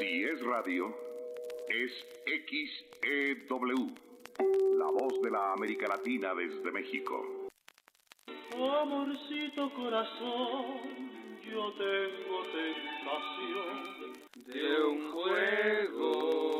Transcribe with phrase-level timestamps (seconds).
[0.00, 0.96] Radio
[1.68, 1.92] es
[2.24, 3.94] XEW,
[4.78, 7.22] la voz de la América Latina desde México.
[8.54, 11.10] Amorcito corazón,
[11.44, 13.74] yo tengo tentación
[14.46, 16.59] de un juego.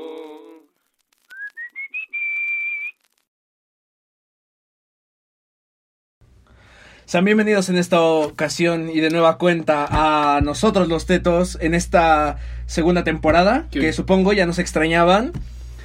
[7.10, 12.36] Sean bienvenidos en esta ocasión y de nueva cuenta a nosotros los tetos en esta
[12.66, 13.80] segunda temporada ¿Qué?
[13.80, 15.32] que supongo ya nos extrañaban.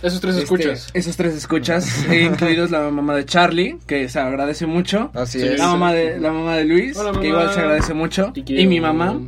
[0.04, 0.90] Esos tres Este, escuchas.
[0.94, 5.10] Esos tres escuchas, eh, incluidos la mamá de Charlie, que se agradece mucho.
[5.16, 5.48] Así Sí.
[5.48, 5.58] es.
[5.58, 8.32] La mamá de, la mamá de Luis, Hola, que igual se agradece mucho.
[8.36, 9.20] Y mi mamá,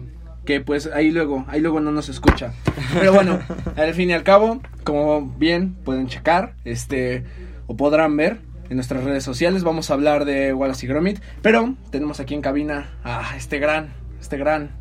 [0.45, 2.53] que pues ahí luego, ahí luego no nos escucha.
[2.93, 3.39] Pero bueno,
[3.75, 7.23] al fin y al cabo, como bien pueden checar, este,
[7.65, 8.37] o podrán ver
[8.69, 11.19] en nuestras redes sociales, vamos a hablar de Wallace y Gromit.
[11.41, 14.71] Pero tenemos aquí en cabina a este gran, este gran,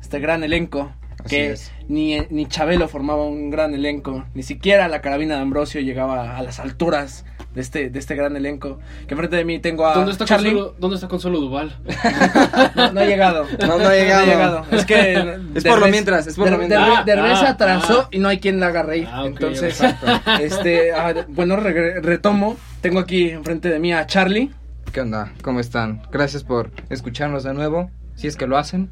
[0.00, 0.92] este gran elenco.
[1.20, 1.72] Así Que es.
[1.88, 6.42] ni, ni Chabelo formaba un gran elenco, ni siquiera la carabina de Ambrosio llegaba a
[6.42, 7.24] las alturas
[7.54, 8.78] de este, de este gran elenco.
[9.06, 10.50] Que enfrente de mí tengo a ¿Dónde está, Charlie.
[10.50, 11.76] Consuelo, ¿Dónde está Consuelo Duval?
[12.74, 13.46] No, no ha llegado.
[13.60, 14.66] No, no ha llegado.
[14.70, 15.38] Es que.
[15.54, 16.88] Es por lo mientras, es por lo mientras.
[16.98, 18.08] Ah, Derbez ah, atrasó ah.
[18.10, 19.08] y no hay quien la haga reír.
[19.10, 20.06] Ah, ok, Entonces, exacto.
[20.40, 22.56] este, ah, bueno, retomo.
[22.80, 24.50] Tengo aquí enfrente de mí a Charlie.
[24.92, 25.32] ¿Qué onda?
[25.42, 26.02] ¿Cómo están?
[26.12, 28.90] Gracias por escucharnos de nuevo, si es que lo hacen.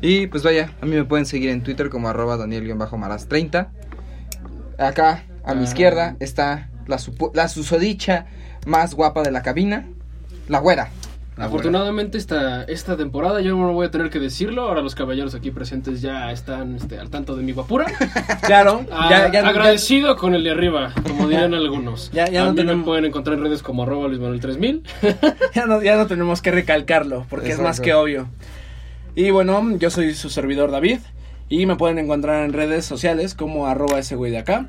[0.00, 3.68] Y pues vaya, a mí me pueden seguir en Twitter como arroba daniel-maras30.
[4.78, 5.64] Acá, a mi Ah.
[5.64, 6.98] izquierda, está la,
[7.34, 8.26] la susodicha
[8.66, 9.86] más guapa de la cabina,
[10.48, 10.90] la güera.
[11.36, 11.58] La güera.
[11.68, 14.62] Afortunadamente esta, esta temporada yo no voy a tener que decirlo.
[14.62, 17.84] Ahora los caballeros aquí presentes ya están este, al tanto de mi guapura.
[18.46, 22.10] Claro, Ah, ya, ya, agradecido con el de arriba, como dirían algunos.
[22.12, 24.40] Ya- ya a no mí tenemos- me pueden encontrar en redes como arroba Luis Manuel
[24.40, 24.82] 3000.
[25.54, 28.28] ya no, ya no tenemos que recalcarlo, porque es más que obvio.
[29.14, 31.00] Y bueno, yo soy su servidor David.
[31.48, 34.68] Y me pueden encontrar en redes sociales como arroba ese güey de acá.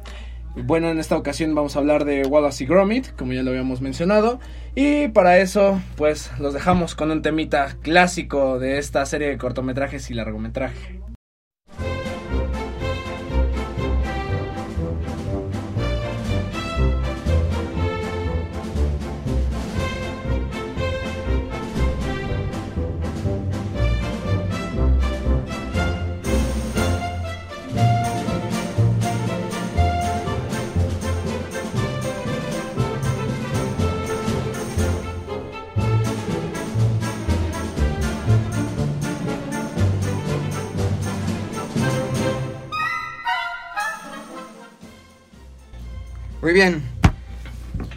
[0.65, 3.79] Bueno, en esta ocasión vamos a hablar de Wallace y Gromit, como ya lo habíamos
[3.79, 4.39] mencionado.
[4.75, 10.09] Y para eso, pues los dejamos con un temita clásico de esta serie de cortometrajes
[10.09, 10.99] y largometraje.
[46.47, 46.81] Muy bien.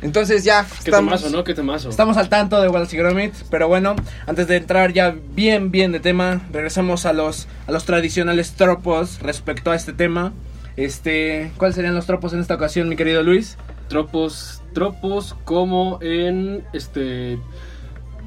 [0.02, 1.20] Entonces ya Qué estamos.
[1.20, 1.44] temazo, ¿no?
[1.44, 1.88] Qué temazo.
[1.88, 3.94] Estamos al tanto de Wallace y Gromit, pero bueno,
[4.26, 9.20] antes de entrar ya bien bien de tema, regresamos a los a los tradicionales tropos
[9.20, 10.32] respecto a este tema.
[10.76, 13.56] Este, ¿cuáles serían los tropos en esta ocasión, mi querido Luis?
[13.86, 17.38] Tropos, tropos como en este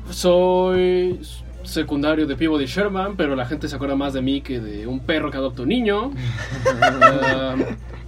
[0.10, 1.20] soy
[1.64, 5.00] secundario de Peabody Sherman, pero la gente se acuerda más de mí que de un
[5.02, 6.12] perro que adopta un niño.
[7.26, 7.56] Ah,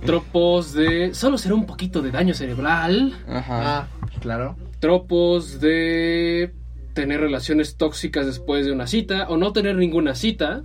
[0.06, 3.14] tropos de solo será un poquito de daño cerebral.
[3.28, 3.80] Ajá.
[3.80, 3.88] Ah,
[4.20, 4.56] claro.
[4.80, 6.54] Tropos de
[6.94, 10.64] tener relaciones tóxicas después de una cita o no tener ninguna cita.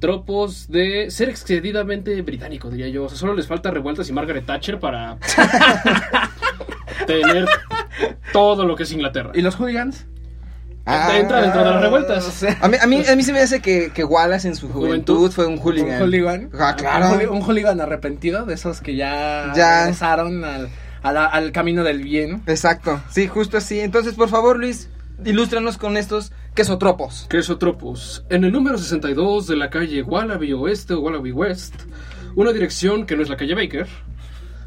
[0.00, 3.04] Tropos de ser excedidamente británico, diría yo.
[3.04, 5.18] O sea, solo les falta revueltas y Margaret Thatcher para
[7.06, 7.46] tener
[8.32, 9.32] todo lo que es Inglaterra.
[9.34, 10.06] ¿Y los hooligans?
[10.90, 11.18] Ah.
[11.18, 12.26] Entra dentro de las revueltas.
[12.26, 14.56] O sea, A mí, a, mí, a mí se me hace que, que Wallace en
[14.56, 15.30] su juventud, Juventud.
[15.32, 15.96] fue un hooligan.
[15.96, 16.50] Un hooligan.
[16.58, 17.06] Ah, claro.
[17.10, 19.80] Un, hooli- un hooligan arrepentido, de esos que ya, Ya.
[19.82, 20.68] regresaron al,
[21.02, 22.42] a la- al camino del bien.
[22.46, 23.80] Exacto, sí, justo así.
[23.80, 24.88] Entonces, por favor, Luis,
[25.24, 27.26] ilústranos con estos quesotropos.
[27.28, 28.24] Cresotropos.
[28.30, 31.74] En el número 62 de la calle Wallaby Oeste o Wallaby West,
[32.34, 33.86] una dirección que no es la calle Baker,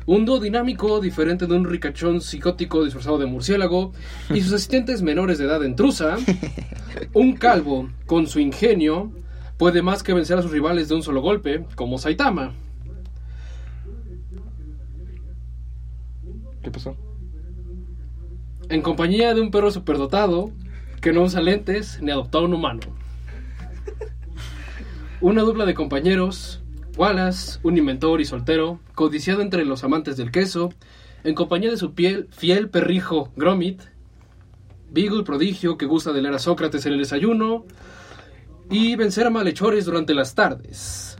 [0.06, 3.94] un dúo dinámico diferente de un ricachón psicótico disfrazado de murciélago
[4.30, 6.18] y sus asistentes menores de edad intrusa,
[7.14, 9.12] un calvo con su ingenio
[9.58, 12.54] puede más que vencer a sus rivales de un solo golpe, como Saitama.
[16.64, 16.96] ¿Qué pasó?
[18.70, 20.52] En compañía de un perro superdotado
[21.02, 22.82] que no usa lentes ni adoptó a un humano.
[25.20, 26.61] Una dupla de compañeros,
[27.02, 30.70] Wallace, un inventor y soltero, codiciado entre los amantes del queso,
[31.24, 33.82] en compañía de su piel, fiel perrijo Gromit,
[34.92, 37.66] Beagle prodigio que gusta de leer a Sócrates en el desayuno,
[38.70, 41.18] y vencer a malhechores durante las tardes.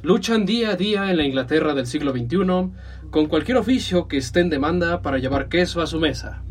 [0.00, 2.70] Luchan día a día en la Inglaterra del siglo XXI
[3.10, 6.42] con cualquier oficio que esté en demanda para llevar queso a su mesa.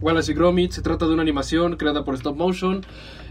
[0.00, 2.84] Wallace y Gromit se trata de una animación creada por Stop Motion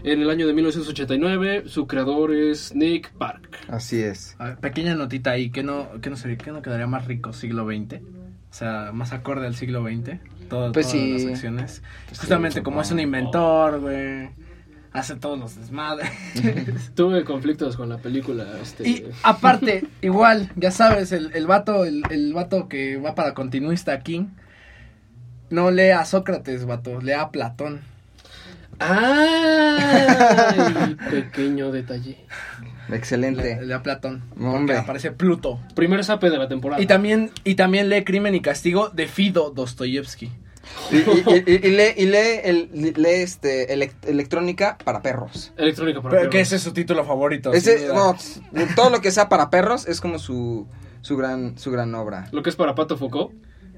[0.04, 1.64] en el año de 1989.
[1.66, 3.58] Su creador es Nick Park.
[3.68, 4.36] Así es.
[4.38, 7.32] A ver, pequeña notita ahí, ¿qué no, qué no, sería, qué no quedaría más rico
[7.32, 8.00] siglo XX?
[8.50, 10.18] O sea, más acorde al siglo XX.
[10.48, 11.12] Todo, Pues todas sí.
[11.12, 11.82] las secciones.
[12.10, 14.30] Sí, Justamente como es un inventor, güey.
[14.90, 16.10] Hace todos los desmadres.
[16.94, 18.46] Tuve conflictos con la película.
[18.62, 23.34] Este, y aparte, igual, ya sabes, el, el vato, el, el vato que va para
[23.34, 24.26] continuista aquí.
[25.50, 27.80] No lee a Sócrates, vato, lee a Platón.
[28.78, 30.96] ¡Ay!
[31.10, 32.18] Pequeño detalle.
[32.90, 33.58] Excelente.
[33.60, 34.22] Lee, lee a Platón.
[34.40, 34.74] Hombre.
[34.76, 35.60] Porque aparece Pluto.
[35.74, 36.82] Primer sape de la temporada.
[36.82, 40.30] Y también, y también lee Crimen y Castigo de Fido Dostoyevsky.
[40.92, 45.52] Y, y- y- y lee, y lee, el- lee este, elec- electrónica para perros.
[45.56, 46.32] Electrónica para Pero perros.
[46.32, 47.52] que ese es su título favorito.
[47.52, 48.16] Ese, no,
[48.76, 50.66] todo lo que sea para perros es como su,
[51.00, 52.28] su, gran, su gran obra.
[52.32, 53.32] Lo que es para Pato Foucault.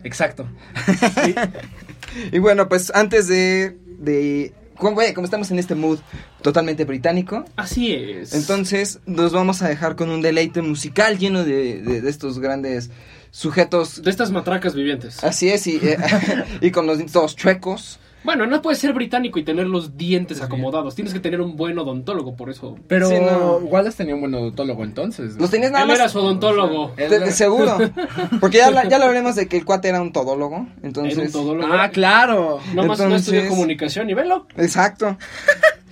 [0.05, 0.47] Exacto.
[2.33, 3.77] Y bueno, pues antes de...
[3.99, 5.99] de como, estamos en este mood
[6.43, 8.33] totalmente británico, Así es.
[8.33, 12.91] entonces nos vamos a dejar con un deleite musical lleno de, de- de estos grandes
[13.31, 14.03] sujetos.
[14.03, 15.23] De estas matracas vivientes.
[15.23, 15.99] Así es, y, eh,
[16.63, 18.01] y con los todos chuecos.
[18.23, 20.95] Bueno, no puedes ser británico y tener los dientes acomodados.
[20.95, 22.77] Tienes que tener un buen odontólogo, por eso.
[22.87, 23.57] Pero Sí, no.
[23.59, 25.37] Wallace tenía un buen odontólogo entonces.
[25.37, 25.43] ¿no?
[25.43, 25.99] Los tenías nada Él más...
[25.99, 26.93] era su odontólogo.
[26.99, 27.79] Él era- seguro.
[28.41, 30.67] Porque ya, la- ya lo hablemos de que el cuate era un todólogo.
[30.83, 31.17] Entonces...
[31.17, 31.73] Era un todólogo.
[31.73, 32.59] Ah, claro.
[32.75, 34.47] No más no Entonces- estudió comunicación y velo.
[34.57, 35.17] Exacto.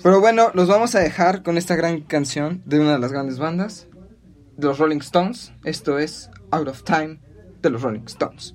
[0.03, 3.39] Pero bueno, los vamos a dejar con esta gran canción de una de las grandes
[3.39, 3.89] bandas,
[4.57, 5.53] de los Rolling Stones.
[5.65, 7.19] Esto es Out of Time
[7.63, 8.55] de los Rolling Stones.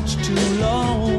[0.00, 1.15] Much too long.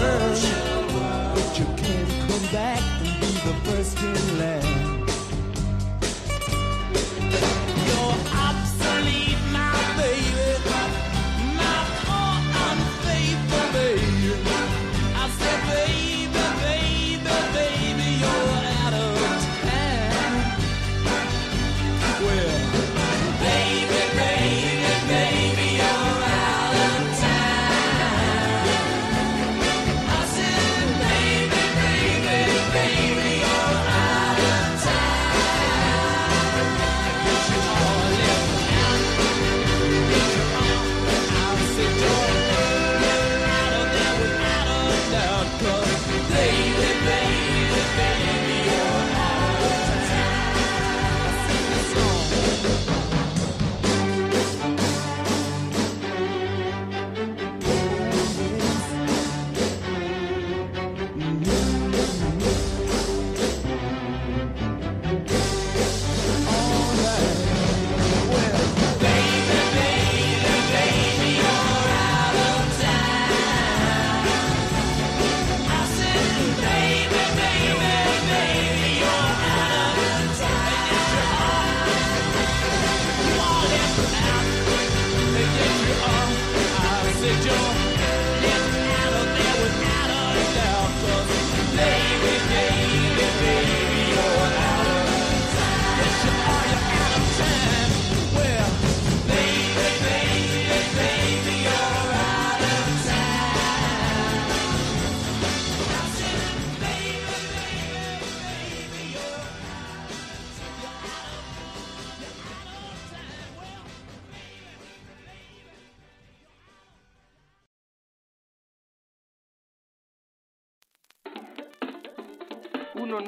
[0.00, 4.63] World, but you can't come back and be the first in line.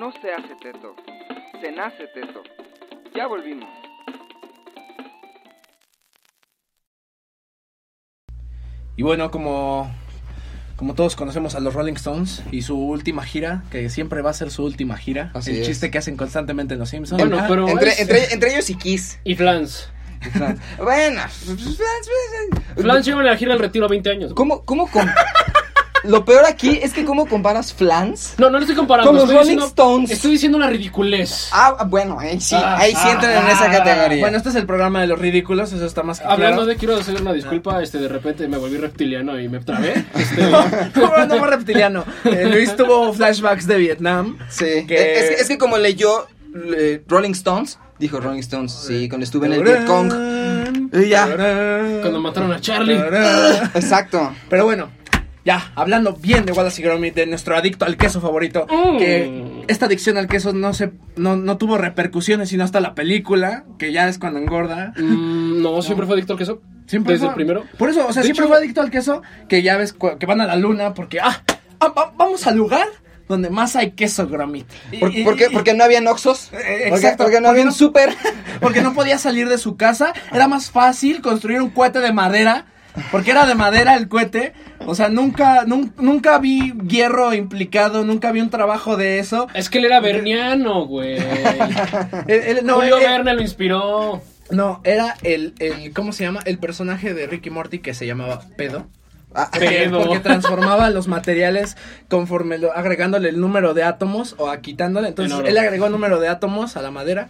[0.07, 0.95] No se hace teto,
[1.61, 2.43] se nace teto.
[3.15, 3.69] Ya volvimos.
[8.97, 9.93] Y bueno, como,
[10.77, 14.35] como todos conocemos a los Rolling Stones y su última gira, que siempre va a
[14.35, 15.33] ser su última gira.
[15.35, 15.67] Así el es.
[15.67, 17.21] chiste que hacen constantemente en los Simpsons.
[17.21, 19.19] Bueno, Ah, pero Entre, es- entre, entre ellos y Kiss.
[19.25, 19.91] Y Flans.
[20.79, 21.23] bueno.
[22.77, 24.35] Flans lleva en la gira el retiro 20 años.
[24.35, 25.07] ¿Cómo, cómo com-
[26.09, 28.35] Lo peor aquí es que cómo comparas Flans.
[28.39, 29.09] No, no lo estoy comparando.
[29.11, 30.11] Con los estoy Rolling diciendo- Stones.
[30.11, 31.49] Estoy diciendo una ridiculez.
[31.53, 34.21] Ah, bueno, ahí sí, Ah, ahí sí entran en esa Ah, categoría.
[34.21, 36.67] Bueno, este es el programa de los ridículos, eso está más que Hablando claro.
[36.67, 40.05] de, quiero hacer una disculpa, este, de repente me volví reptiliano y me trabé.
[40.17, 42.05] Este, No, no fue reptiliano.
[42.25, 44.39] Eh, Luis tuvo flashbacks de Vietnam.
[44.49, 46.27] Sí, Que- es, que, es que como leyó
[46.77, 50.13] eh, Rolling Stones, dijo Rolling Stones, sí, cuando estuve en el Vietcong.
[50.93, 51.27] Y ya.
[52.01, 52.99] cuando mataron a Charlie.
[53.75, 54.33] Exacto.
[54.49, 54.89] Pero bueno,
[55.47, 58.99] ya, hablando bien de Wallace y Gromit, de nuestro adicto al queso favorito, Mm.
[58.99, 63.65] que esta adicción al queso no se no, no tuvo repercusiones sino hasta la película,
[63.79, 64.93] que ya es cuando engorda.
[64.99, 66.61] Mm, no, siempre fue adicto al queso.
[66.87, 67.65] Siempre Desde fue- el primero.
[67.79, 70.27] Por eso, o sea, De siempre hecho- fue adicto al queso, que ya ves que
[70.27, 71.43] van a la luna porque ah,
[71.81, 72.87] ah, va- vamos al lugar
[73.29, 74.67] donde más hay queso Gromit.
[75.01, 75.47] ¿Por, y- por qué?
[75.51, 76.51] y- Porque no habían Oxos.
[76.53, 78.11] Eh, Porque, exacto, porque no porque había un no- súper.
[78.61, 80.13] porque no podía salir de su casa.
[80.33, 82.67] Era más fácil construir un cohete de madera.
[83.11, 84.53] Porque era de madera el cohete.
[84.87, 88.05] O sea, nunca, nun- nunca vi hierro implicado.
[88.05, 89.49] Nunca vi un trabajo de eso.
[89.55, 91.17] Es que él era berniano, güey.
[92.27, 94.23] Él- él- no, Julio él- Verne lo inspiró.
[94.51, 95.93] no, era el, el.
[95.93, 96.41] ¿Cómo se llama?
[96.45, 98.87] El personaje de Ricky Morty que se llamaba Pedo.
[99.35, 99.99] Ah, Porque, Pedo.
[100.03, 101.77] porque transformaba los materiales
[102.09, 105.09] conforme lo, agregándole el número de átomos o a quitándole.
[105.09, 107.29] Entonces En él agregó el número de átomos a la madera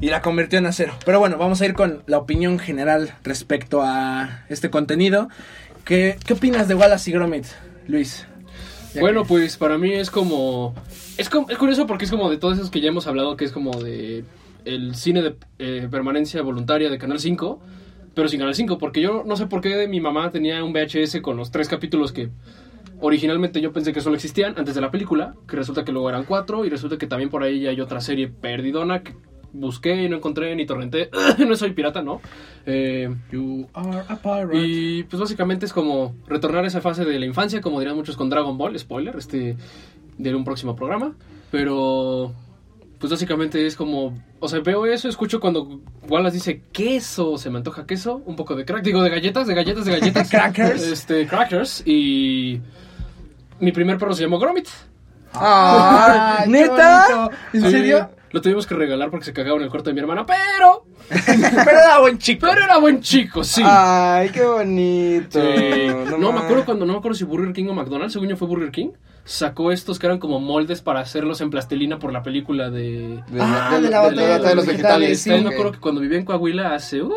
[0.00, 0.94] y la convirtió en acero.
[1.04, 5.28] Pero bueno, vamos a ir con la opinión general respecto a este contenido.
[5.84, 7.46] ¿Qué, qué opinas de Wallace y Gromit,
[7.86, 8.26] Luis?
[8.94, 10.74] Ya Bueno, pues para mí es como.
[11.16, 13.44] Es, como, es curioso porque es como de todos esos que ya hemos hablado, que
[13.44, 14.24] es como de
[14.64, 17.60] el cine de eh, permanencia voluntaria de Canal 5,
[18.14, 21.20] pero sin Canal 5, porque yo no sé por qué mi mamá tenía un VHS
[21.22, 22.30] con los tres capítulos que
[23.00, 26.24] originalmente yo pensé que solo existían antes de la película, que resulta que luego eran
[26.24, 29.14] cuatro, y resulta que también por ahí hay otra serie perdidona que
[29.52, 31.10] busqué y no encontré ni torrenté.
[31.46, 32.20] no soy pirata, ¿no?
[32.66, 34.56] Eh, You are a pirate.
[34.58, 38.16] y pues básicamente es como retornar a esa fase de la infancia, como dirán muchos
[38.16, 39.56] con Dragon Ball, spoiler, este
[40.18, 41.14] de un próximo programa,
[41.50, 42.32] pero
[42.98, 47.56] pues básicamente es como, o sea, veo eso, escucho cuando Wallace dice queso, se me
[47.56, 50.82] antoja queso, un poco de crack, digo de galletas, de galletas, de galletas, Crackers.
[50.82, 52.60] este crackers y
[53.58, 54.68] mi primer perro se llamó Gromit.
[55.32, 57.30] Ah, ¿Neta?
[57.54, 58.10] ¿En Sí, serio?
[58.32, 61.70] Lo tuvimos que regalar porque se cagaba en el cuarto de mi hermana, pero Pero
[61.70, 62.46] era buen chico.
[62.48, 63.62] pero era buen chico, sí.
[63.64, 65.40] Ay, qué bonito.
[65.40, 65.88] Sí.
[66.18, 68.46] No, me acuerdo cuando, no me acuerdo si Burger King o McDonald's, según yo fue
[68.46, 68.90] Burger King,
[69.24, 73.22] sacó estos que eran como moldes para hacerlos en plastilina por la película de...
[73.28, 75.20] De, Ah, de la de batalla de los vegetales.
[75.22, 75.30] sí.
[75.30, 77.12] Entonces, me acuerdo que cuando vivía en Coahuila hace uh,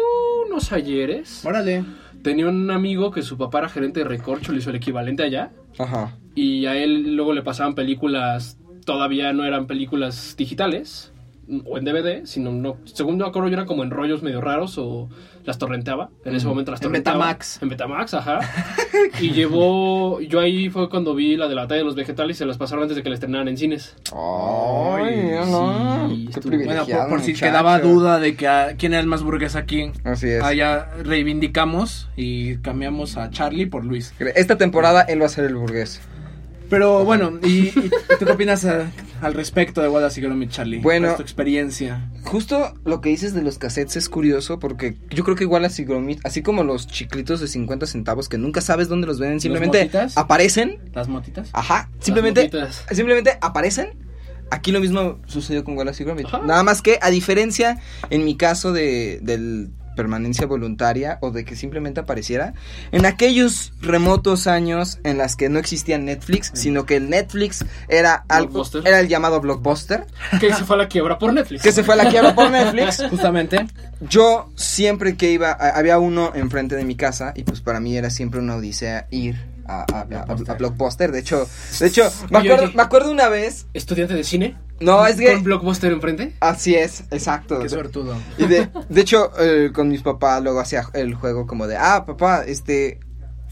[0.48, 1.84] unos ayeres, Órale.
[2.24, 5.52] tenía un amigo que su papá era gerente de Recorcho, le hizo el equivalente allá,
[5.78, 6.16] Ajá.
[6.36, 11.12] y a él luego le pasaban películas, todavía no eran películas digitales
[11.66, 14.78] o en DVD, sino no, según me acuerdo yo eran como en rollos medio raros
[14.78, 15.10] o
[15.44, 17.18] las torrenteaba, en ese momento las En torrenteaba.
[17.20, 17.62] Betamax.
[17.62, 18.40] En Betamax, ajá.
[19.20, 22.40] y llevó, yo ahí fue cuando vi la de la batalla de los vegetales y
[22.40, 23.94] se las pasaron antes de que la estrenaran en cines.
[24.16, 26.10] Ay, no.
[26.10, 26.86] sí, Qué privilegiado.
[26.86, 29.92] Bueno, por, por si quedaba duda de que ah, quién era el más burgués aquí,
[30.06, 30.42] Así es.
[30.42, 34.14] allá reivindicamos y cambiamos a Charlie por Luis.
[34.36, 36.02] Esta temporada él va a ser el burgués.
[36.70, 38.92] Pero bueno, ¿y, y tú qué opinas ah,
[39.22, 40.80] al respecto de Wallace y Gromit, Charlie?
[40.80, 41.08] Bueno.
[41.08, 42.10] ¿Cuál es tu experiencia?
[42.24, 45.84] Justo lo que dices de los cassettes es curioso porque yo creo que igual así
[45.84, 49.90] Gromit, así como los chiclitos de 50 centavos que nunca sabes dónde los venden, simplemente
[50.16, 50.80] aparecen.
[50.94, 51.50] ¿Las motitas?
[51.54, 52.86] Ajá, simplemente motitas.
[52.92, 54.02] simplemente aparecen.
[54.52, 56.28] Aquí lo mismo sucedió con Wallace y Gromit.
[56.28, 56.42] Ajá.
[56.46, 57.80] Nada más que a diferencia
[58.10, 62.54] en mi caso de del permanencia voluntaria o de que simplemente apareciera
[62.92, 68.26] en aquellos remotos años en las que no existía Netflix, sino que el Netflix era
[68.28, 68.88] algo Blockbuster.
[68.88, 70.06] era el llamado blockbuster,
[70.40, 71.62] Que se fue a la quiebra por Netflix.
[71.64, 73.04] que se fue a la quiebra por Netflix.
[73.10, 73.66] Justamente.
[74.02, 78.10] Yo siempre que iba, había uno enfrente de mi casa y pues para mí era
[78.10, 81.12] siempre una odisea ir a, a- a- a Blockbuster.
[81.12, 81.48] De hecho,
[81.80, 82.76] de hecho, me Oye, acuerdo, oye.
[82.76, 83.68] me acuerdo una vez.
[83.74, 84.58] ¿Estudiante de cine?
[84.80, 86.36] No, es que ¿Con Blockbuster enfrente?
[86.42, 87.60] así es, exacto.
[87.60, 88.16] Qué suertudo.
[88.38, 92.04] Y de, de hecho, eh, con mis papás luego hacía el juego como de, ah,
[92.06, 93.00] papá, este,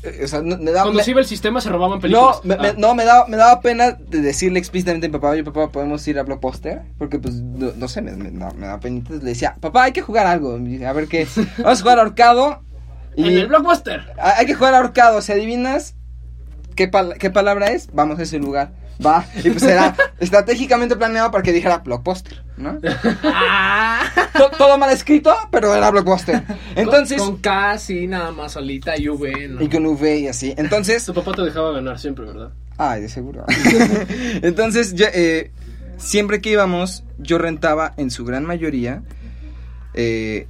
[0.04, 2.42] eh, o sea, no- me daba, Cuando me- se iba el sistema se robaban películas.
[2.44, 2.74] no, me, me- Ah.
[2.78, 6.06] no, me daba, me daba pena de decirle explícitamente a mi papá, oye, papá, podemos
[6.08, 9.20] ir a Blockbuster, porque pues, no, no sé, me, me, da- me daba penita, le
[9.20, 11.28] decía, papá, hay que jugar algo, a ver qué,
[11.60, 12.64] vamos a jugar ahorcado,
[13.16, 14.12] y En el Blockbuster.
[14.20, 15.96] Hay que jugar ahorcado, si adivinas,
[16.76, 17.90] ¿qué, pal- qué palabra es?
[17.94, 18.72] Vamos a ese lugar.
[19.04, 19.26] Va.
[19.44, 22.78] Y pues era estratégicamente planeado para que dijera blockbuster, ¿no?
[24.38, 26.44] To- Todo mal escrito, pero era blockbuster.
[26.76, 27.18] Entonces.
[27.18, 29.62] Con, con K, sí, nada más solita y V, ¿no?
[29.62, 30.54] Y con V y así.
[30.58, 31.04] Entonces.
[31.06, 32.52] Tu papá te dejaba ganar siempre, ¿verdad?
[32.78, 33.46] Ay, de seguro.
[34.42, 35.52] Entonces, yo, eh,
[35.98, 39.04] siempre que íbamos, yo rentaba en su gran mayoría
[39.94, 40.48] eh,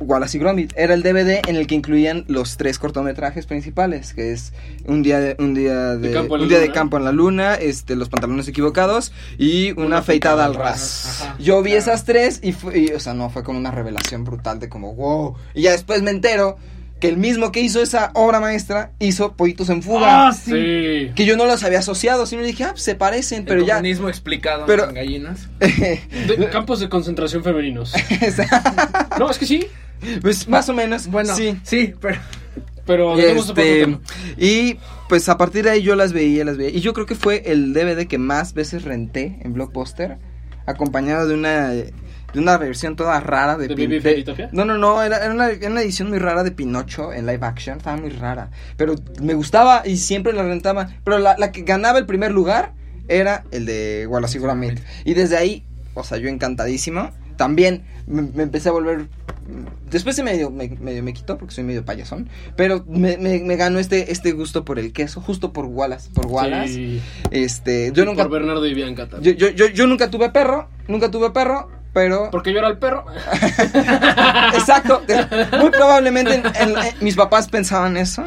[0.00, 0.72] Wallace y Gromit.
[0.76, 4.52] Era el DVD en el que incluían los tres cortometrajes principales, que es
[4.86, 6.74] un día de, un día de, De campo en la un día de luna.
[6.74, 11.20] campo en la luna, este, los pantalones equivocados y una, afeitada al ras.
[11.22, 11.82] Ajá, Yo vi claro.
[11.82, 14.94] esas tres y, fue, y, o sea, no fue como una revelación brutal de como
[14.94, 15.36] wow.
[15.54, 16.56] Y ya después me entero
[16.98, 20.28] que el mismo que hizo esa obra maestra hizo Pollitos en Fuga.
[20.28, 20.50] Ah, sí.
[20.50, 21.10] Sí.
[21.14, 23.76] Que yo no los había asociado, sino dije, ah, pues se parecen, pero el ya.
[23.76, 25.48] comunismo explicado pero- con gallinas.
[25.60, 27.94] De campos de concentración femeninos.
[29.18, 29.66] No, es que sí.
[30.22, 31.06] pues más o menos.
[31.08, 31.58] Bueno, sí.
[31.62, 32.18] sí, pero...
[32.86, 33.98] Pero Este,
[34.36, 34.76] y
[35.08, 36.70] pues a partir de ahí yo las veía, las veía.
[36.70, 40.18] Y yo creo que fue el DVD que más veces renté en Blockbuster,
[40.66, 41.92] acompañado de una de
[42.38, 44.48] una versión toda rara de, ¿De Pin- Baby de- Fairytopia?
[44.52, 47.44] No, no, no, era, era una, era una edición muy rara de Pinocho en live
[47.44, 48.50] action, estaba muy rara.
[48.76, 50.88] Pero me gustaba y siempre la rentaba.
[51.04, 52.72] Pero la, la que ganaba el primer lugar
[53.08, 54.80] era el de Wallace y Gromit.
[55.04, 57.10] Y desde ahí, o sea, yo encantadísimo.
[57.40, 59.06] También me, me empecé a volver.
[59.90, 62.28] Después se medio, me, medio me quitó porque soy medio payasón.
[62.54, 66.10] Pero me, me, me ganó este, este gusto por el queso, justo por Wallace.
[66.10, 66.74] Por Wallace.
[66.74, 67.00] Sí.
[67.30, 68.24] Este, yo Y nunca.
[68.24, 69.36] Por Bernardo y Bianca también.
[69.38, 72.28] Yo, yo, yo, yo nunca tuve perro, nunca tuve perro, pero.
[72.30, 73.06] Porque yo era el perro.
[74.54, 75.02] Exacto.
[75.58, 78.22] Muy probablemente en- en- en- mis papás pensaban eso.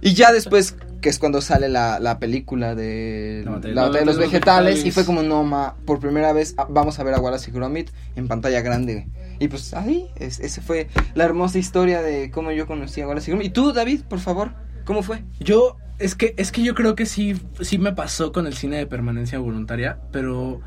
[0.00, 4.00] Y ya después, que es cuando sale la, la película de La batalla- La batalla
[4.00, 4.64] de los los vegetales.
[4.76, 4.86] vegetales.
[4.86, 7.52] Y fue como, no, ma, por primera vez ah, vamos a ver a Wallace y
[7.52, 9.08] Gromit en pantalla grande.
[9.38, 13.30] Y pues ahí, es, esa fue la hermosa historia de cómo yo conocí a Wallace
[13.30, 13.48] y Gromit.
[13.48, 14.52] Y tú, David, por favor,
[14.86, 15.24] ¿cómo fue?
[15.40, 18.76] Yo, es que, es que yo creo que sí, sí me pasó con el cine
[18.78, 20.60] de permanencia voluntaria, pero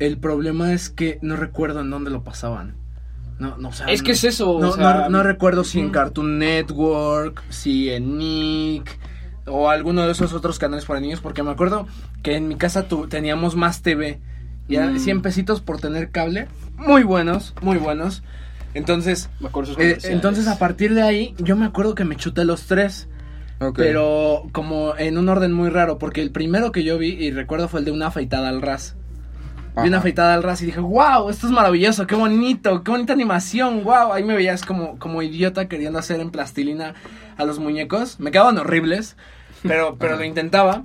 [0.00, 2.76] el problema es que no recuerdo en dónde lo pasaban.
[3.38, 5.78] No, no, o sea, Es que es eso, No, o sea, no, no recuerdo si
[5.78, 5.90] en.
[5.90, 8.98] Cartoon Network, si en Nick
[9.50, 11.86] o alguno de esos otros canales para niños, porque me acuerdo
[12.22, 14.20] que en mi casa tu- teníamos más TV
[14.68, 14.98] y eran Mm.
[14.98, 18.22] 100 pesitos por tener cable, muy buenos, muy buenos.
[18.74, 22.66] Entonces, Me eh, entonces a partir de ahí yo me acuerdo que me chuté los
[22.66, 23.08] tres.
[23.74, 27.66] Pero como en un orden muy raro, porque el primero que yo vi y recuerdo
[27.68, 28.94] fue el de una afeitada al ras.
[29.82, 29.98] Vi una Ajá.
[29.98, 34.12] afeitada al ras y dije, wow, esto es maravilloso, qué bonito, qué bonita animación, wow.
[34.12, 36.94] Ahí me veías como, como idiota queriendo hacer en plastilina
[37.36, 38.20] a los muñecos.
[38.20, 39.16] Me quedaban horribles,
[39.62, 40.82] pero, pero lo intentaba.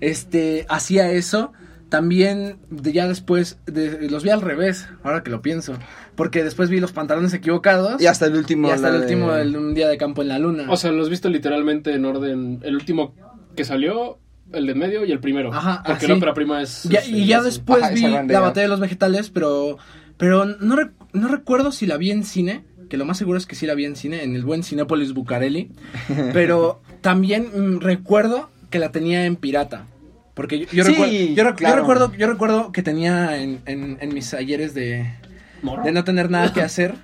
[0.00, 1.52] Este, hacía eso.
[1.88, 5.74] También, de- ya después, de- los vi al revés, ahora que lo pienso.
[6.14, 8.00] Porque después vi los pantalones equivocados.
[8.00, 8.68] Y hasta el último.
[8.68, 10.64] y hasta el de- último, el, un día de campo en la luna.
[10.70, 12.60] O sea, los has visto literalmente en orden.
[12.62, 13.14] El último
[13.56, 14.18] que salió,
[14.52, 15.52] el de en medio y el primero.
[15.52, 16.08] Ajá, Porque así.
[16.08, 16.84] la ópera prima es.
[16.84, 19.76] Ya- es- y ya es- después Ajá, vi la batalla de los vegetales, pero
[20.16, 23.44] pero no, rec- no recuerdo si la vi en cine, que lo más seguro es
[23.46, 25.72] que sí la vi en cine, en el buen Cinépolis Bucareli,
[26.32, 29.84] pero también mm, recuerdo que la tenía en pirata.
[30.34, 31.76] Porque yo, yo Sí, recuerdo, yo, rec- yo claro.
[31.82, 35.06] recuerdo, yo recuerdo que tenía en, en- en mis ayeres de,
[35.62, 35.82] Morro.
[35.84, 36.94] de no tener nada que hacer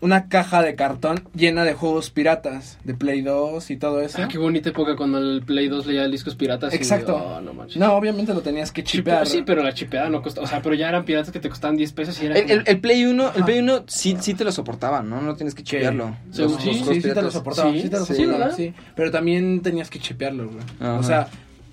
[0.00, 4.18] una caja de cartón llena de juegos piratas, de Play 2 y todo eso.
[4.22, 6.72] Ah, qué bonita época cuando el Play 2 leía discos piratas.
[6.72, 7.16] y- Exacto.
[7.16, 7.76] oh, no manches.
[7.78, 9.26] No, obviamente lo tenías que Chipe- chipear.
[9.26, 10.46] Sí, pero la chipeada no costaba.
[10.46, 12.38] O sea, pero ya eran piratas que te costaban 10 pesos y era.
[12.38, 13.44] El, el- el Play 1, el.
[13.44, 15.20] Play 1 sí, sí te lo soportaba, ¿no?
[15.20, 16.16] No tienes que chipearlo.
[16.30, 17.32] Sí, Los- sí, los Sí, sí, sí te lo piratas.
[17.32, 18.56] soportaba, sí, Sí, te lo sí, soportaba, ¿verdad?
[18.56, 18.74] sí.
[18.94, 20.62] Pero también tenías que chipearlo, güey.
[20.80, 20.94] Ajá.
[20.98, 21.28] O sea,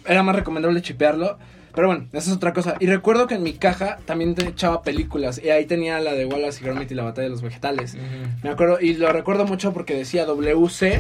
[0.07, 1.37] era más recomendable chipearlo.
[1.75, 2.75] Pero bueno, esa es otra cosa.
[2.79, 5.41] Y recuerdo que en mi caja también te echaba películas.
[5.43, 7.97] Y ahí tenía la de Wallace y Gromit y la batalla de los vegetales.
[8.43, 10.99] Me acuerdo, y lo recuerdo mucho porque decía WC.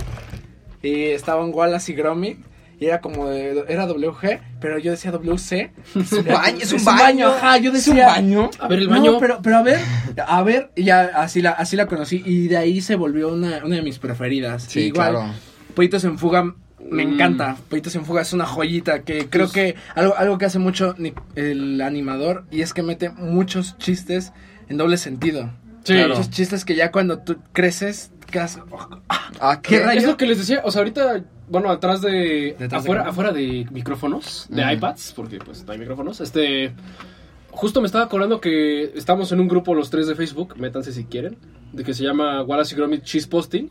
[0.83, 2.39] Y estaban Wallace y Gromit.
[2.77, 5.71] Y era como de, era WG, pero yo decía WC.
[5.95, 7.29] Es un baño, es un baño.
[7.29, 8.07] ajá, yo ¿Es un decía.
[8.07, 8.49] baño?
[8.59, 9.13] A ver, el baño.
[9.13, 9.79] No, pero, pero a ver,
[10.27, 12.21] a ver, y ya así la, así la conocí.
[12.25, 14.63] Y de ahí se volvió una, una de mis preferidas.
[14.63, 15.31] Sí, Igual, claro.
[15.73, 16.53] Pollitos en Fuga
[16.89, 17.13] me Mm.
[17.13, 17.57] encanta.
[17.69, 20.95] Pollitos en Fuga es una joyita que creo que algo, algo que hace mucho
[21.35, 24.33] el animador y es que mete muchos chistes
[24.69, 25.51] en doble sentido.
[25.83, 25.93] Sí.
[26.07, 28.59] Muchos chistes que ya cuando tú creces, quedas...
[29.09, 29.83] ah, Ah, ¿Qué ¿qué?
[29.83, 30.03] rayos?
[30.03, 32.55] Es lo que les decía, o sea, ahorita, bueno, atrás de.
[32.57, 36.73] Detrás de afuera, de micrófonos, de iPads, porque pues no hay micrófonos, este.
[37.51, 41.05] Justo me estaba acordando que estamos en un grupo los tres de Facebook, métanse si
[41.05, 41.37] quieren,
[41.71, 43.69] de que se llama Wallace y Gromit Cheese Posting.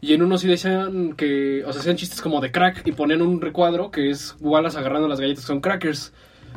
[0.00, 3.22] Y en uno sí decían que, o sea, hacían chistes como de crack y ponían
[3.22, 6.12] un recuadro que es Wallace agarrando las galletas con crackers.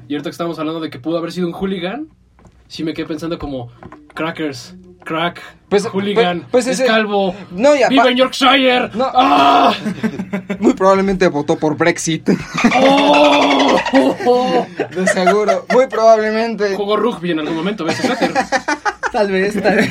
[0.08, 2.08] Y ahorita que estamos hablando de que pudo haber sido un hooligan,
[2.68, 3.72] sí me quedé pensando como
[4.14, 8.90] crackers, crack, Pues- hooligan, pues- pues es ese- calvo, No, y apa- vive en Yorkshire.
[8.94, 9.10] No.
[9.14, 9.74] ¡Ah!
[10.60, 12.30] Muy probablemente votó por Brexit.
[12.76, 13.78] ¡Oh!
[14.96, 15.66] De seguro.
[15.74, 16.76] Muy probablemente.
[16.76, 17.98] Jugó rugby en algún momento, ¿ves?
[19.14, 19.90] Tal vez, tal vez.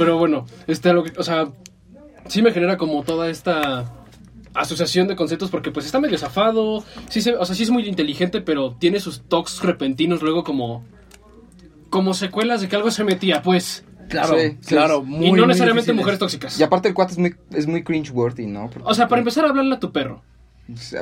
[0.00, 1.48] Pero bueno, este, lo que, o sea,
[2.26, 3.92] sí me genera como toda esta
[4.54, 7.86] asociación de conceptos porque pues está medio zafado, sí se, o sea, sí es muy
[7.88, 10.84] inteligente, pero tiene sus toques repentinos luego como
[11.90, 13.84] como secuelas de que algo se metía, pues.
[14.08, 14.74] Claro, Sí, sí.
[14.74, 15.04] claro.
[15.06, 15.96] y no muy necesariamente difíciles.
[15.96, 16.58] mujeres tóxicas.
[16.58, 18.68] Y aparte el cuate es muy, es muy cringe-worthy, ¿no?
[18.70, 20.22] Porque- O sea, para empezar a hablarle a tu perro.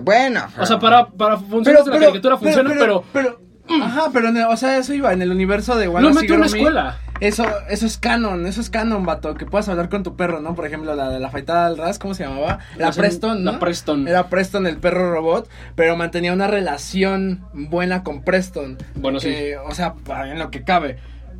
[0.02, 0.46] Bueno.
[0.60, 3.40] O sea, para, para funciones de la caricatura funcionan, pero, pero,
[3.82, 6.14] ajá, pero, en el- o sea, eso iba en el universo de lo Wallace y
[6.22, 6.96] metió en una escuela.
[7.20, 10.54] Eso, eso es canon, eso es canon, vato, que puedas hablar con tu perro, ¿no?
[10.54, 12.60] Por ejemplo, la de la afeitada al ras, ¿cómo se llamaba?
[12.76, 13.52] Era La- Preston, ¿no?
[13.52, 14.06] la Preston.
[14.06, 18.78] Era Preston, el perro robot, pero mantenía una relación buena con Preston.
[18.94, 19.94] Bueno, que, O sea,
[20.26, 20.98] en lo que cabe.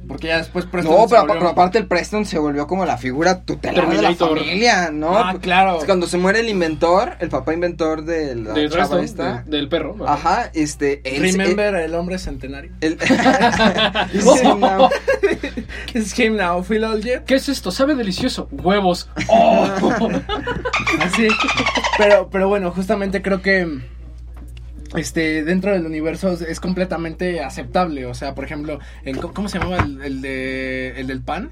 [0.08, 2.84] Porque ya después Preston No, se pero, volvió- pero aparte el Preston se volvió como
[2.86, 5.16] la figura tutelar de la familia, ¿no?
[5.18, 5.78] Ah, claro.
[5.84, 9.42] Cuando se muere el inventor, el papá inventor de la De esta.
[9.44, 9.94] de- del perro.
[9.98, 10.08] ¿no?
[10.08, 11.02] Ajá, este.
[11.04, 12.72] él Remember el hombre centenario.
[12.80, 13.10] el- This
[14.24, 14.88] is him now.
[15.94, 17.24] It's him now, feel all yet.
[17.24, 17.70] ¿Qué es esto?
[17.70, 18.48] Sabe delicioso.
[18.50, 19.08] Huevos.
[19.28, 19.66] ¡Oh!
[21.00, 21.28] Así.
[21.98, 23.66] Pero, pero bueno, justamente creo que
[24.96, 28.06] este dentro del universo es- completamente aceptable.
[28.06, 31.50] O sea, por ejemplo, el, ¿cómo se llamaba el, el de el del pan?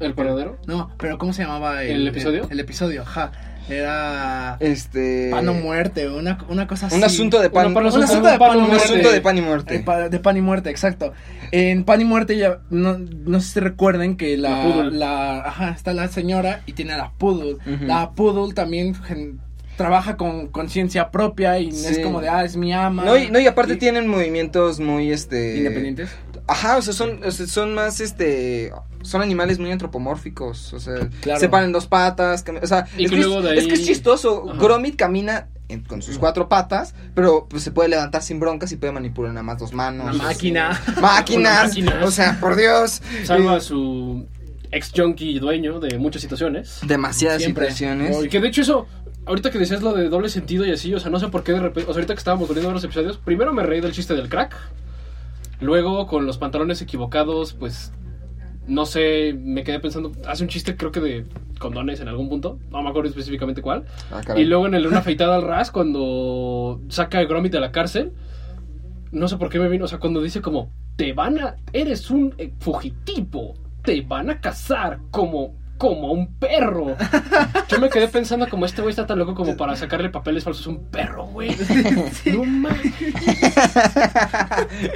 [0.00, 0.58] ¿El panadero?
[0.66, 2.44] No, pero ¿cómo se llamaba ¿El episodio?
[2.44, 3.32] El, el episodio, ajá.
[3.68, 5.28] Era Este.
[5.30, 6.96] pan o muerte, una, una cosa así.
[6.96, 7.68] Un asunto de pan.
[7.68, 9.82] Una Un asunto de pan asunto de pan y muerte.
[10.10, 11.12] De pan y muerte, exacto.
[11.50, 15.70] En pan y muerte ya no, no sé si recuerden que la, La la- ajá,
[15.70, 17.56] está la señora y tiene a la poodle.
[17.82, 19.40] La poodle también gen-
[19.76, 23.04] trabaja con conciencia propia y es como de ah, es mi ama.
[23.04, 25.56] No, y, no, y aparte tienen movimientos muy, este...
[25.58, 26.10] independientes.
[26.46, 28.72] Ajá, o sea, son, o sea, son más, este...
[29.02, 31.38] Son animales muy antropomórficos, o sea, Claro.
[31.40, 33.74] se paran en dos patas, o sea, Y es, que es, luego de es que
[33.74, 34.58] es ahí- chistoso, Ajá.
[34.58, 38.76] Gromit camina en- con sus cuatro patas, pero pues se puede levantar sin broncas y
[38.76, 40.14] puede manipular nada más dos manos.
[40.14, 40.80] Una máquina.
[41.02, 42.02] Máquinas, Máquinas.
[42.06, 43.02] o sea, por Dios.
[43.24, 44.26] Salva a Eh, su
[44.72, 46.78] ex junkie dueño de muchas situaciones.
[46.86, 47.70] Demasiadas Siempre.
[47.72, 48.28] situaciones.
[48.28, 48.86] Que de hecho eso,
[49.26, 51.52] ahorita que decías lo de doble sentido y así, o sea, no sé por qué
[51.52, 53.92] de repente, o sea, ahorita que estábamos volviendo a los episodios, primero me reí del
[53.92, 54.56] chiste del crack,
[55.60, 57.92] luego con los pantalones equivocados, pues,
[58.66, 61.26] no sé, me quedé pensando, hace un chiste creo que de
[61.58, 64.98] condones en algún punto, no me acuerdo específicamente cuál, Ah, y luego en el una
[64.98, 68.12] afeitada al ras, cuando saca a Gromit de la cárcel,
[69.12, 72.10] no sé por qué me vino, o sea, cuando dice como, te van a, eres
[72.10, 76.96] un eh, fugitivo, te van a cazar como, como un perro.
[77.68, 80.66] Yo me quedé pensando como este güey está tan loco como para sacarle papeles falsos
[80.66, 81.50] a un perro, güey.
[82.26, 82.92] No mames.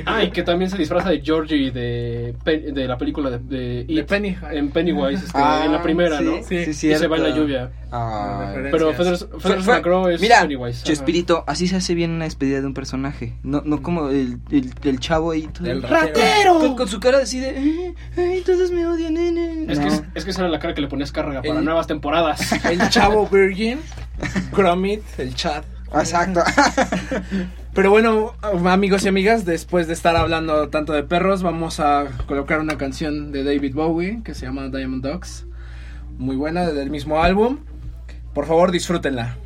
[0.06, 3.84] Ah, y que también se disfraza de Georgie de, Pen- de la película de, de
[3.84, 4.36] De It, Penny.
[4.50, 6.36] en Pennywise, este, Ah, en la primera, sí, ¿no?
[6.42, 6.90] Sí, sí, Sí.
[6.92, 7.70] Y se va en la lluvia.
[7.90, 8.52] Ah.
[8.70, 10.84] Pero fue- McGraw es Mira, Pennywise.
[10.84, 13.34] Chespirito, así se hace bien una despedida de un personaje.
[13.42, 15.48] No, no como el, el, el chavo ahí.
[15.52, 16.58] todo- El ratero.
[16.58, 17.50] Con, con su cara así de.
[17.50, 19.64] "Eh, Ay, todos me odian, nene.
[19.72, 19.92] Es, que, No.
[19.92, 22.52] es, es que esa era la cara que le ponías carga para El- nuevas temporadas.
[22.64, 23.80] El chavo virgin,
[24.52, 25.64] Gromit, el chat.
[25.94, 26.40] Exacto.
[27.74, 28.34] Pero bueno,
[28.66, 33.30] amigos y amigas, después de estar hablando tanto de perros, vamos a colocar una canción
[33.30, 35.46] de David Bowie que se llama Diamond Dogs.
[36.18, 37.60] Muy buena, del mismo álbum.
[38.34, 39.36] Por favor, disfrútenla.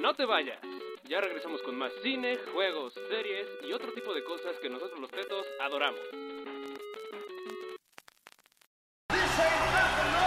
[0.00, 0.58] No te vayas.
[1.08, 5.10] Ya regresamos con más cine, juegos, series y otro tipo de cosas que nosotros los
[5.10, 6.00] tetos adoramos.
[9.42, 9.46] As
[9.96, 10.19] they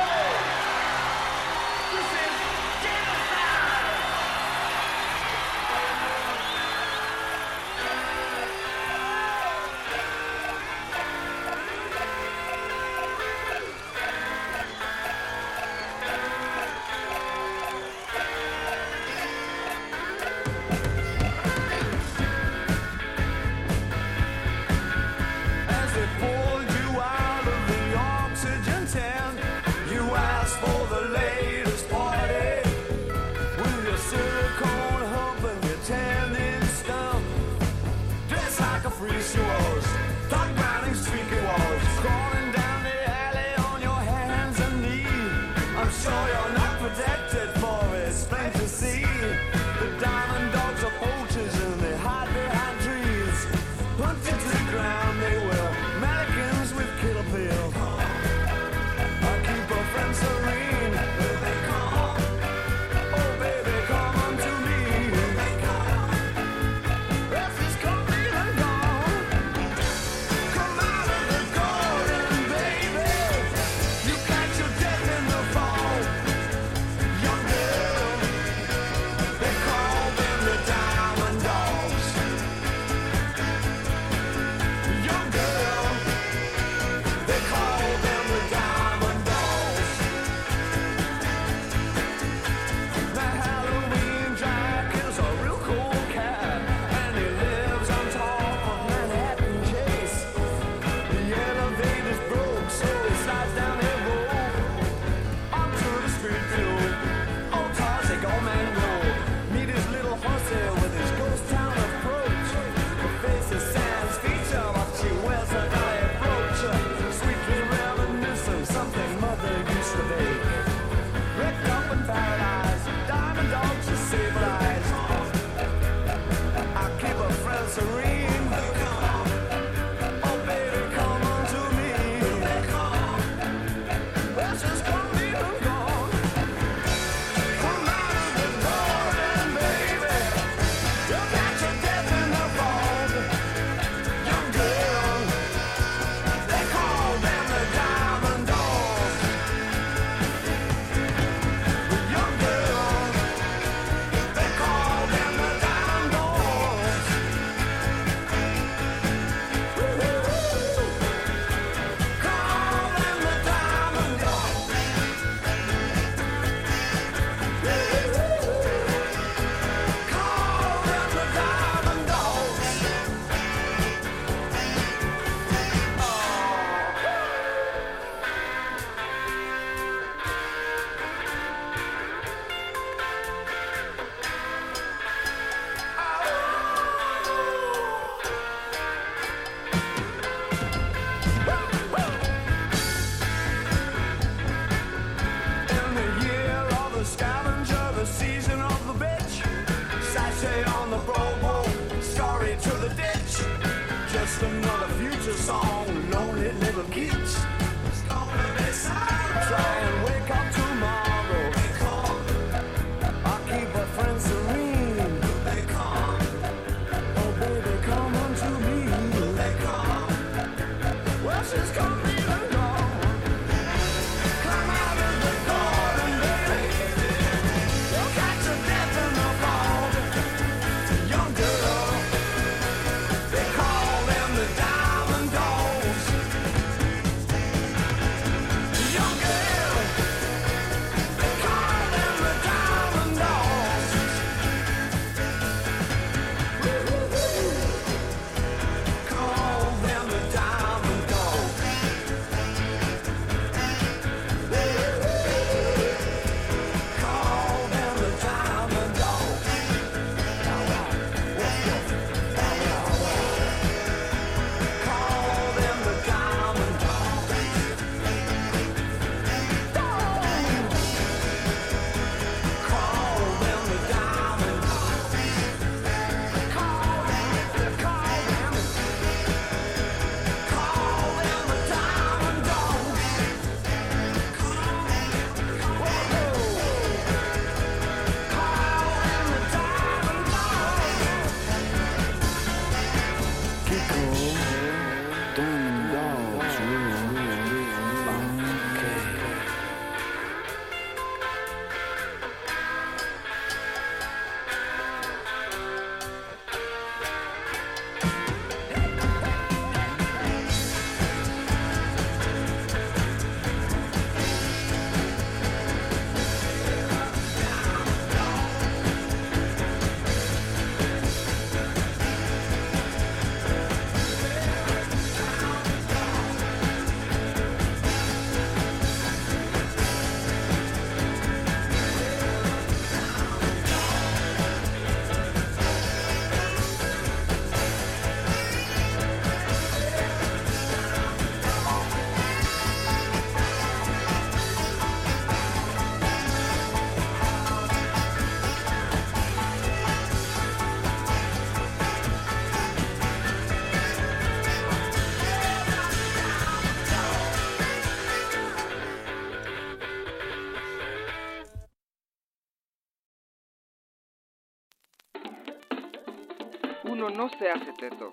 [367.23, 368.11] no se hace teto,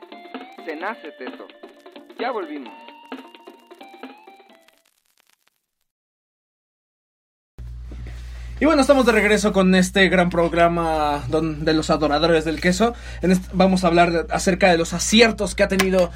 [0.64, 1.48] se nace teto.
[2.20, 2.72] Ya volvimos.
[8.60, 12.94] Y bueno, estamos de regreso con este gran programa de los adoradores del queso.
[13.52, 16.12] Vamos a hablar acerca de los aciertos que ha tenido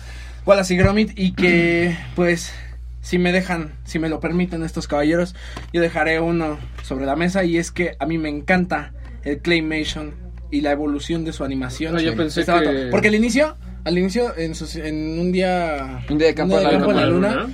[0.47, 2.53] Wallace y Gromit y que, pues,
[3.01, 5.35] si me dejan, si me lo permiten estos caballeros,
[5.73, 8.93] yo dejaré uno sobre la mesa y es que a mí me encanta
[9.25, 10.24] el Claymation
[10.55, 11.97] y la evolución de su animación.
[11.97, 16.05] Ah, yo pensé Este que- Porque al inicio, al inicio, en, sus- en un día...
[16.09, 17.31] Un día de campo en la campo en la Luna.
[17.35, 17.49] luna,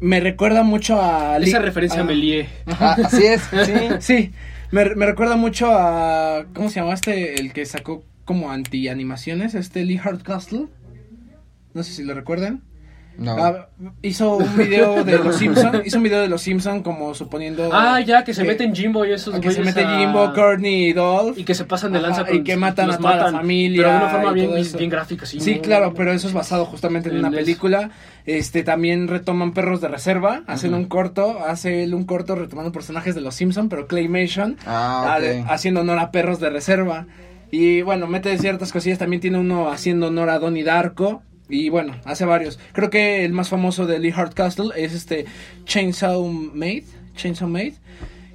[0.00, 1.36] me recuerda mucho a...
[1.38, 2.48] Esa referencia a a- Melie.
[2.66, 3.72] Ah, así es, sí.
[4.00, 4.32] Sí,
[4.70, 6.46] me, me recuerda mucho a.
[6.54, 7.34] ¿Cómo se llama este?
[7.40, 10.66] El que sacó como anti-animaciones, este Lee Hardcastle.
[11.74, 12.62] No sé si lo recuerdan.
[13.16, 13.36] No.
[13.38, 13.68] Ah,
[14.02, 18.00] hizo un video de los Simpson, hizo un video de los Simpson como suponiendo Ah,
[18.00, 21.38] ya, que se meten Jimbo y esos que se mete a- Jimbo, Courtney y Dolph.
[21.38, 23.82] Y que se pasan de lanza Ajá, con- y que matan a toda la familia
[23.82, 25.38] Pero de una forma bien, bien gráfica, sí.
[25.40, 27.36] Sí, claro, pero eso es basado justamente en En una eso.
[27.38, 27.90] película.
[28.26, 33.14] Este también retoman Perros de Reserva, hacen un corto, hace él un corto retomando personajes
[33.14, 35.46] de los Simpson, pero Claymation, Ah, ok.
[35.48, 37.06] a- haciendo honor a Perros de Reserva.
[37.50, 41.22] Y bueno, mete ciertas cosillas, también tiene uno haciendo honor a Donnie Darko.
[41.48, 42.58] Y bueno, hace varios.
[42.72, 45.26] Creo que el más famoso de Lee Hardcastle es este
[45.66, 46.84] Chainsaw Maid,
[47.16, 47.74] Chainsaw Maid,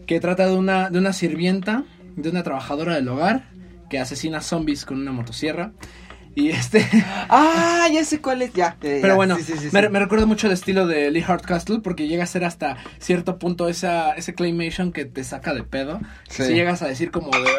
[0.06, 1.84] que trata de una, de una sirvienta,
[2.15, 3.50] de una trabajadora del hogar,
[3.89, 5.72] que asesina zombies con una motosierra.
[6.36, 6.86] Y este...
[7.32, 8.78] Ah, ya sé cuál es, ya.
[8.82, 11.22] eh, Pero ya, bueno, sí, sí, sí, me, me recuerda mucho el estilo de Lee
[11.22, 15.63] Hardcastle porque llega a ser hasta cierto punto esa, ese claymation que te saca de
[15.63, 16.00] pedo.
[16.30, 17.50] Si llegas a decir como de...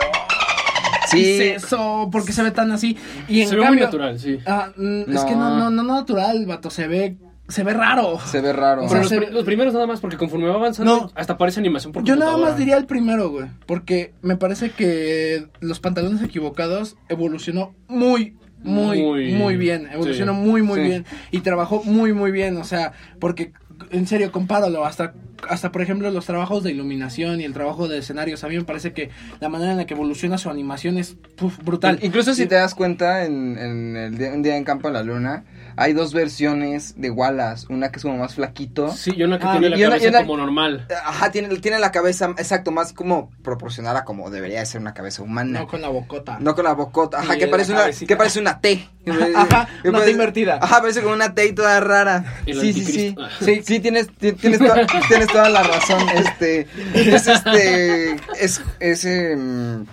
[1.11, 1.23] Sí.
[1.23, 2.09] ¿Qué es eso?
[2.12, 2.96] ¿Por qué se ve tan así?
[3.29, 4.38] Y en Se ve muy cambio- natural, sí.
[4.46, 5.27] Ah, mm, Es No.
[5.27, 6.70] que no, no, no natural, vato.
[6.70, 7.16] Se ve,
[7.49, 8.18] se ve raro.
[8.27, 8.85] Se ve raro.
[8.85, 11.11] O Pero sea, los, se- pri- los primeros nada más, porque conforme va avanzando, No.
[11.14, 13.46] hasta parece animación por Yo nada más diría el primero, güey.
[13.66, 19.88] Porque me parece que los pantalones equivocados evolucionó muy, muy, muy, Muy- bien.
[19.92, 20.38] Evolucionó sí.
[20.40, 20.87] muy, muy Sí.
[20.87, 21.07] bien.
[21.31, 22.57] Y trabajó muy, muy bien.
[22.59, 23.53] O sea, porque
[23.90, 24.85] en serio, compáralo.
[24.85, 25.14] Hasta
[25.48, 28.64] hasta por ejemplo los trabajos de iluminación y el trabajo de escenarios, a mí me
[28.64, 31.98] parece que la manera en la que evoluciona su animación es puf, brutal.
[32.03, 35.03] Incluso si te das cuenta, en, en el día, un día en Campo de la
[35.03, 35.44] Luna,
[35.81, 37.66] hay dos versiones de Wallace.
[37.71, 38.93] Una que es como más flaquito.
[38.93, 40.87] Sí, y una que Ah, tiene la y una- cabeza y una- como normal.
[41.05, 44.95] Ajá, tiene, tiene la cabeza, exacto, más como proporcional a como debería de ser una
[44.95, 45.61] cabeza humana.
[45.61, 46.38] no con la bocota.
[46.40, 48.07] No con la bocota, ajá, que parece, una, cabecita.
[48.09, 48.87] que parece una T.
[49.35, 50.59] Ajá, una T parece- invertida.
[50.61, 52.25] Ajá, parece como una T y toda rara.
[52.47, 53.16] El Sí, sí, sí.
[53.45, 54.75] Sí, sí, tienes, ti- tienes, to-
[55.09, 56.07] tienes toda la razón.
[56.14, 59.87] Este, es este, es, es, em,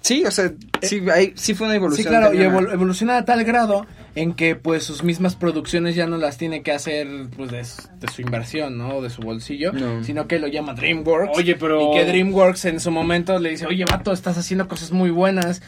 [0.00, 0.50] sí, o sea,
[0.82, 2.08] sí, hay, sí fue una Sí, evolución.
[2.08, 6.16] claro, y evol- evoluciona a tal grado en que pues sus mismas producciones ya no
[6.16, 9.00] las tiene que hacer pues de, su inversión, ¿no?
[9.02, 10.02] De su bolsillo, No.
[10.02, 11.36] sino que lo llama DreamWorks.
[11.38, 14.90] Oye, pero- Y que DreamWorks en su momento le dice, oye, vato, estás haciendo cosas
[14.90, 15.62] muy buenas,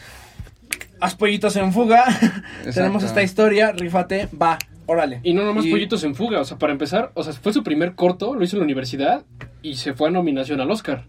[1.00, 2.04] haz pollitos en fuga,
[2.74, 5.20] tenemos esta historia, rífate, va, órale.
[5.22, 7.62] Y no nomás Y- Pollitos en Fuga, o sea, para empezar, o sea, fue su
[7.62, 9.24] primer corto, lo hizo en la universidad
[9.62, 11.04] y se fue a nominación al Oscar.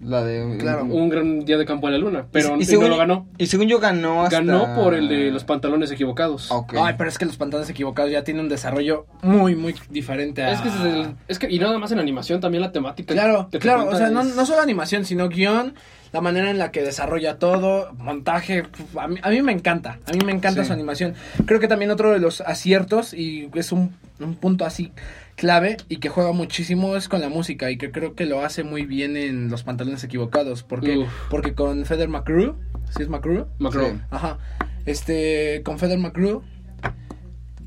[0.00, 0.84] La de, Claro.
[0.84, 3.26] Un gran día de campo en la luna, pero y, y según, no lo ganó.
[3.38, 4.40] Y según yo ganó hasta...
[4.40, 6.50] Ganó por el de los pantalones equivocados.
[6.78, 10.52] Ay, pero es que los pantalones equivocados ya tienen un desarrollo muy, muy diferente a...
[10.52, 13.14] Es que, es, el- es que, y nada más en animación, también la temática.
[13.14, 15.74] Claro, que te claro, o sea, no, es- no solo animación, sino guion,
[16.12, 18.64] la manera en la que desarrolla todo, montaje,
[18.98, 20.68] a mí, a mí me encanta, a mí me encanta Sí.
[20.68, 21.14] su animación.
[21.46, 24.92] Creo que también otro de los aciertos, y es un, un punto así
[25.36, 28.62] clave y que juega muchísimo es con la música y que creo que lo hace
[28.64, 31.08] muy bien en Los Pantalones Equivocados, porque, Uf.
[31.30, 32.56] porque con Feder McGrew,
[32.96, 33.46] ¿sí es McGrew?
[33.58, 33.88] Macro.
[33.88, 33.96] Sí.
[34.10, 34.38] Ajá.
[34.86, 36.42] Este, con Feder McGrew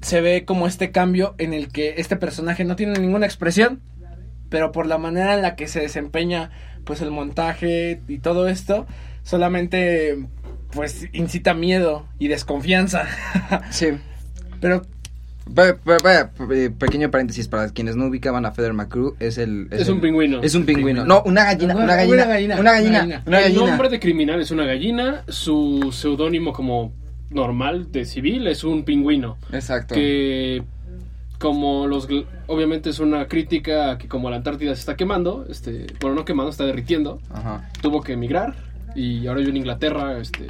[0.01, 3.82] se ve como este cambio en el que este personaje no tiene ninguna expresión,
[4.49, 6.51] pero por la manera en la que se desempeña,
[6.86, 8.86] pues el montaje y todo esto,
[9.24, 10.18] solamente
[10.72, 13.05] pues incita miedo y desconfianza.
[13.72, 13.88] Sí.
[14.61, 14.96] pero Pe- pe- pe-
[15.53, 20.41] pequeño paréntesis para quienes no ubicaban a Feder McCrew es el Es el- un pingüino.
[20.41, 21.05] es un pingüino Pingüino.
[21.05, 23.23] no una gallina Una- una gallina una gallina, una gallina gallina.
[23.25, 26.93] una el nombre de criminal es una gallina, su seudónimo como
[27.29, 29.37] normal de civil es un pingüino.
[29.51, 30.63] exacto Que
[31.39, 32.07] como los
[32.47, 36.25] obviamente es una crítica a que como la Antártida se está quemando, este, bueno, no
[36.25, 37.69] quemando, está derritiendo, Ajá.
[37.81, 38.55] tuvo que emigrar
[38.95, 40.47] y ahora vive en Inglaterra, este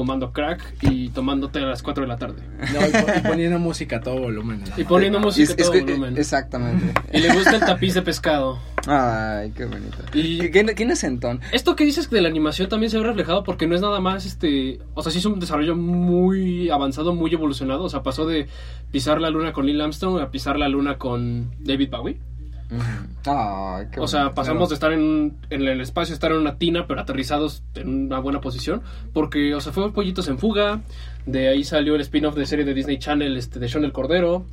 [0.00, 2.42] fumando crack y tomando té a las 4 de la tarde.
[2.72, 4.62] no, y, po- y poniendo música a todo volumen.
[4.78, 6.16] Y poniendo música Es- a es todo que- volumen.
[6.16, 8.58] exactamente Y le gusta el tapiz de pescado.
[8.86, 12.88] ay qué bonito Y- ¿Qué, qué, qué inocentón Esto que dices de la animación también
[12.90, 15.76] se ve reflejado porque no es nada más este, o sea, sí es un desarrollo
[15.76, 18.48] muy avanzado, muy evolucionado, o sea, pasó de
[18.90, 22.18] pisar la luna con Neil Armstrong a pisar la luna con David Bowie.
[23.92, 24.34] Qué O sea, bonito.
[24.34, 28.06] pasamos de estar en, en el espacio a estar en una tina, pero aterrizados en
[28.06, 30.80] una buena posición, porque, o sea, fue Pollitos en Fuga,
[31.26, 34.46] de ahí salió el spin-off de serie de Disney Channel, este, de Sean el Cordero,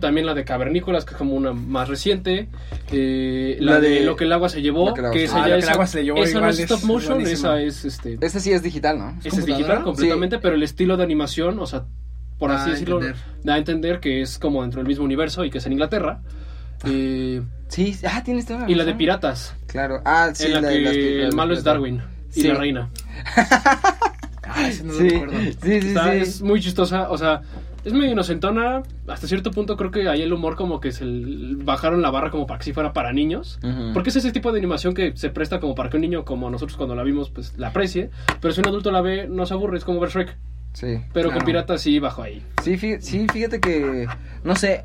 [0.00, 2.48] también la de Cavernícolas, que es como una más reciente,
[2.90, 5.44] eh, la, La de, de- Lo que el agua se llevó, que que esa.
[5.44, 7.60] Ah, ya que es, el agua se llevó esa no es es stop motion, esa
[7.60, 9.56] es, este, este sí es digital no esa es computadora?
[9.58, 11.84] digital completamente, pero el estilo de animación, o sea,
[12.38, 13.22] por Da así a decirlo, entender.
[13.44, 16.22] da a entender que es como dentro del mismo universo y que es en Inglaterra.
[16.84, 20.82] Eh, sí ah tienes toda y la de piratas, claro ah sí en la, de
[20.82, 22.00] que el malo es Darwin
[22.34, 22.90] y la reina.
[24.52, 25.38] Ah, ese no lo sí recuerdo.
[25.38, 26.18] sí sí, Está- sí.
[26.18, 27.42] Es muy chistosa, o sea,
[27.84, 28.82] es medio inocentona.
[29.06, 32.48] Hasta cierto punto creo que ahí el humor como que se bajaron la barra como
[32.48, 33.60] para que sí fuera para niños.
[33.94, 36.50] Porque es ese tipo de animación que se presta como para que un niño como
[36.50, 38.10] nosotros cuando la vimos pues la aprecie.
[38.40, 40.36] Pero si un adulto la ve no se aburre, es como ver Shrek.
[40.72, 41.38] sí Pero Claro.
[41.38, 42.42] con piratas sí bajo ahí.
[42.64, 44.08] Sí, sí, fíjate que,
[44.42, 44.84] no sé,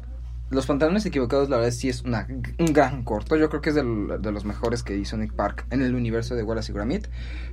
[0.51, 2.27] Los Pantalones Equivocados, la verdad sí es una,
[2.59, 3.35] un gran corto.
[3.35, 6.35] Yo creo que es del- de los mejores que hizo Nick Park en el universo
[6.35, 7.07] de Wallace y Gromit.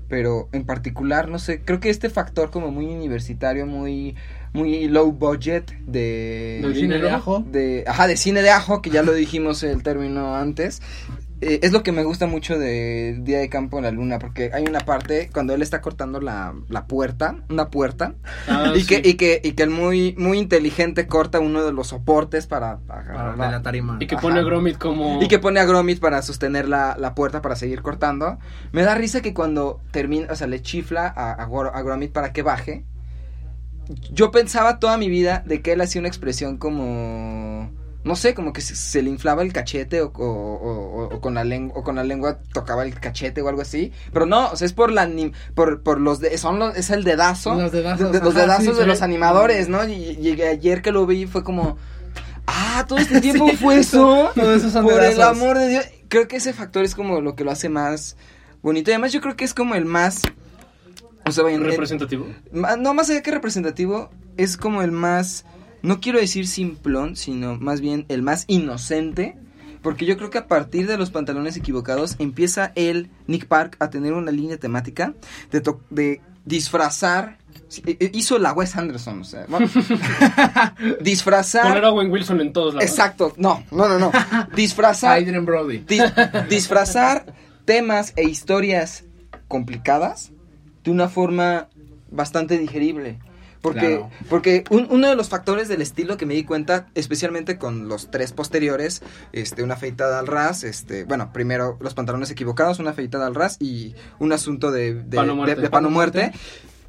[0.08, 4.14] Pero en particular, no sé, creo que este factor como muy universitario, muy,
[4.52, 6.60] muy low budget de...
[6.62, 7.42] ¿De Cine de ajo.
[7.50, 10.82] de, ajá, de cine de ajo, que ya lo dijimos el término antes.
[11.44, 14.50] Eh, es lo que me gusta mucho de Día de Campo en la Luna, porque
[14.54, 18.14] hay una parte cuando él está cortando la, la puerta, una puerta,
[18.46, 18.86] Ah, y, sí.
[18.86, 22.78] que, y que y que el muy muy inteligente corta uno de los soportes para,
[22.78, 23.96] para Para la- tarima.
[23.98, 24.22] Y que Ajá.
[24.22, 25.20] pone a Gromit como...
[25.20, 28.38] y que pone a Gromit para sostener la, la puerta para seguir cortando.
[28.70, 32.42] Me da risa que cuando termina, o sea, le chifla a, a Gromit para que
[32.42, 32.84] baje.
[34.12, 37.68] Yo pensaba toda mi vida de que él hacía una expresión como
[38.04, 41.34] no sé, como que se, se le inflaba el cachete o, o- o- o con
[41.34, 44.56] la lengua o con la lengua tocaba el cachete o algo así, pero no, o
[44.56, 45.08] sea, es por la
[45.54, 48.42] por, por los de, son los, es el dedazo, Los dedazos, de, de los ajá,
[48.46, 48.86] dedazos sí, de sí.
[48.86, 49.86] los animadores, ¿no?
[49.86, 51.76] Y, y ayer que lo vi fue como
[52.46, 54.30] ah, todo este tiempo Sí, fue eso.
[54.34, 55.84] todo eso son Por el amor de Dios.
[56.08, 58.16] Creo que ese factor es como lo que lo hace más
[58.62, 58.90] bonito.
[58.90, 60.22] Y además yo creo que es como el más...
[61.24, 62.26] O sea, en- en- representativo.
[62.52, 65.44] no, más allá que representativo, es como el más...
[65.82, 69.36] No quiero decir simplón, sino más bien el más inocente
[69.82, 73.90] Porque yo creo que a partir de los pantalones equivocados empieza él, Nick Park, a
[73.90, 75.14] tener una línea temática
[75.50, 77.38] de, to- de disfrazar.
[77.68, 79.44] sí, eh, Hizo la Wes Anderson, o sea.
[79.48, 79.68] bueno,
[81.00, 81.68] disfrazar.
[81.68, 82.88] Poner a Owen Wilson en todos lados.
[82.88, 84.12] Exacto, no, no, no, no.
[84.54, 85.18] Disfrazar.
[85.18, 85.78] Adrian Brody.
[85.78, 86.12] Dis-
[86.48, 89.04] disfrazar temas e historias
[89.48, 90.32] complicadas
[90.84, 91.68] de una forma
[92.10, 93.18] bastante digerible.
[93.62, 94.10] Porque, Claro.
[94.28, 98.10] porque un- uno de los factores del estilo que me di cuenta, especialmente con los
[98.10, 99.02] tres posteriores,
[99.32, 103.56] este, una afeitada al ras, este, bueno, primero los pantalones equivocados, una afeitada al ras
[103.60, 105.54] y un asunto de, de, Pan o muerte.
[105.54, 106.32] de- de pan o muerte.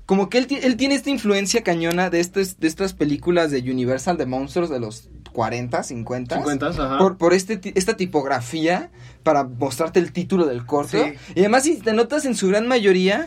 [0.07, 4.17] Como que él, él tiene esta influencia cañona de, estos, de estas películas de Universal
[4.17, 6.35] de monstruos de los 40, 50.
[6.35, 6.97] 50, ajá.
[6.97, 8.89] Por, por este, esta tipografía
[9.23, 10.97] para mostrarte el título del corto.
[11.03, 11.13] Sí.
[11.35, 13.23] Y además, si te notas en su gran mayoría,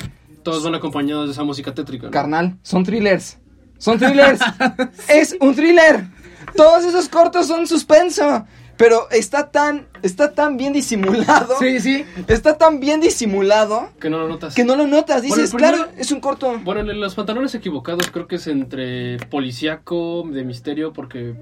[0.46, 2.06] Todos van acompañados de esa música tétrica.
[2.06, 2.12] ¿no?
[2.12, 3.38] carnal, son thrillers.
[3.78, 4.40] Son thrillers.
[5.08, 6.06] es un thriller.
[6.54, 8.46] Todos esos cortos son suspenso.
[8.76, 11.58] Pero está tan, está tan bien disimulado.
[11.58, 12.04] Sí, sí.
[12.28, 14.54] Está tan bien disimulado Que no lo notas.
[14.54, 15.22] que no lo notas.
[15.22, 16.60] Dices, primero- claro, es un corto.
[16.62, 21.34] Bueno, en los pantalones equivocados creo que es entre policíaco, de misterio, porque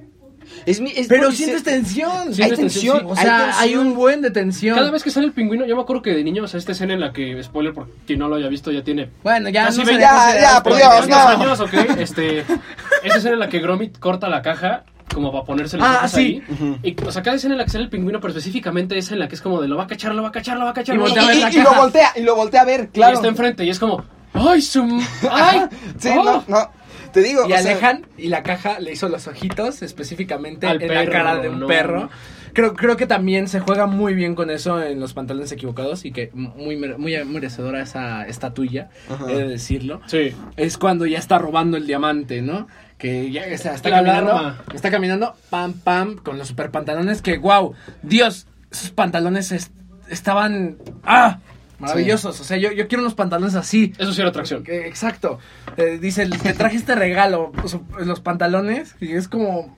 [0.67, 2.35] Es mi, es Pero sientes tensión.
[2.35, 2.99] Sí, Hay tensión.
[2.99, 4.77] tensión, O sea, hay hay un buen de tensión.
[4.77, 6.73] cada vez que sale el pingüino, yo me acuerdo que de niño, o sea, esta
[6.73, 9.67] escena en la que, spoiler, por quien no lo haya visto, ya tiene Bueno, ya
[9.67, 10.77] Casi no Ya, ya, por.
[10.77, 11.45] Dios, ¿Cuántos no.
[11.45, 11.75] años, ok?
[11.99, 15.97] Este, esa escena en la que Gromit corta la caja como para ponerse los Ah,
[15.99, 16.43] ojos sí.
[16.49, 16.79] ahí.
[16.83, 19.21] Y, o sea, cada escena en la que sale el pingüino, pero específicamente esa en
[19.21, 20.71] la que es como de lo va a cachar, lo va a cachar, lo va
[20.71, 20.95] a cachar.
[20.97, 21.55] Y lo va a Y, voltea a ver cachar.
[21.55, 23.15] la y- y lo voltea, y lo voltea a ver, Y claro.
[23.15, 24.83] está enfrente y es como, ¡ay, su...
[25.31, 25.63] ¡ay!
[25.99, 26.25] Sí, oh".
[26.25, 26.71] no, no.
[27.15, 30.83] Te digo, Y o sea, alejan y la caja le hizo los ojitos específicamente Al
[30.83, 31.67] en la cara de un no.
[31.67, 32.11] perro.
[32.53, 36.13] Creo, creo que también se juega muy bien con eso en los pantalones equivocados y
[36.13, 38.91] que muy, muy merecedora esa estatuilla,
[39.29, 40.01] he de decirlo.
[40.07, 40.33] Sí.
[40.57, 42.69] Es cuando ya está robando el diamante, ¿no?
[42.99, 44.63] Que ya o sea, está La caminando, alarma.
[44.73, 49.73] está caminando, pam, pam, con los super pantalones que, wow, Dios, esos pantalones es-
[50.09, 51.39] estaban, ah,
[51.79, 52.41] maravillosos.
[52.41, 53.93] O sea, yo, yo quiero unos pantalones así.
[53.99, 54.63] Eso sí era atracción.
[54.65, 55.39] Que- Exacto.
[55.77, 59.77] Eh, dice, te traje este regalo, su- los pantalones, y es como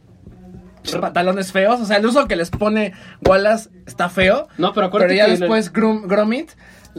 [0.85, 1.81] los pantalones feos.
[1.81, 2.93] O sea, el uso que les pone
[3.27, 4.49] Wallace está feo.
[4.59, 6.51] No, pero Pero acuérdate ya que en el- después Grum- Gromit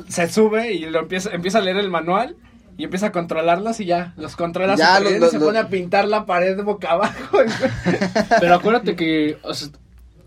[0.10, 2.36] se sube y lo empieza, empieza a leer el manual.
[2.80, 5.40] Y empieza a controlarlos y ya, los controla Ya, súper lo- bien lo- y se
[5.40, 7.40] lo- pone a pintar la pared boca abajo.
[8.40, 9.70] Pero acuérdate que o sea,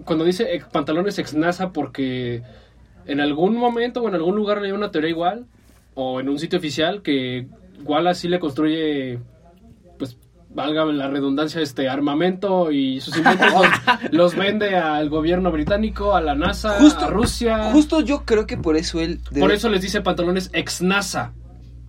[0.04, 2.42] cuando dice ex- pantalones ex NASA porque
[3.06, 5.46] en algún momento o en algún lugar leí una teoría igual
[5.94, 7.46] o en un sitio oficial que
[7.84, 9.18] Wallace sí le construye
[9.98, 10.16] pues
[10.52, 13.66] valga la redundancia este armamento y sus inventos los,
[14.12, 17.70] los vende al gobierno británico, a la NASA, Justo- a Rusia.
[17.72, 19.20] Justo yo creo que por eso él.
[19.38, 21.32] Por eso les dice pantalones ex NASA.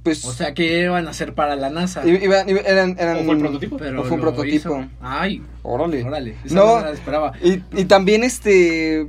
[0.03, 0.25] Pues.
[0.25, 2.03] o sea, que iban a hacer para la NASA.
[2.07, 3.77] i- iba- iba- eran, eran- ¿O fue el prototipo?
[3.77, 4.55] Pero o fue un prototipo.
[4.55, 4.85] hizo.
[4.99, 6.03] Ay, Órale.
[6.03, 6.35] órale.
[6.43, 6.65] Esa No.
[6.65, 7.33] no me la esperaba.
[7.43, 9.07] Y, y también este.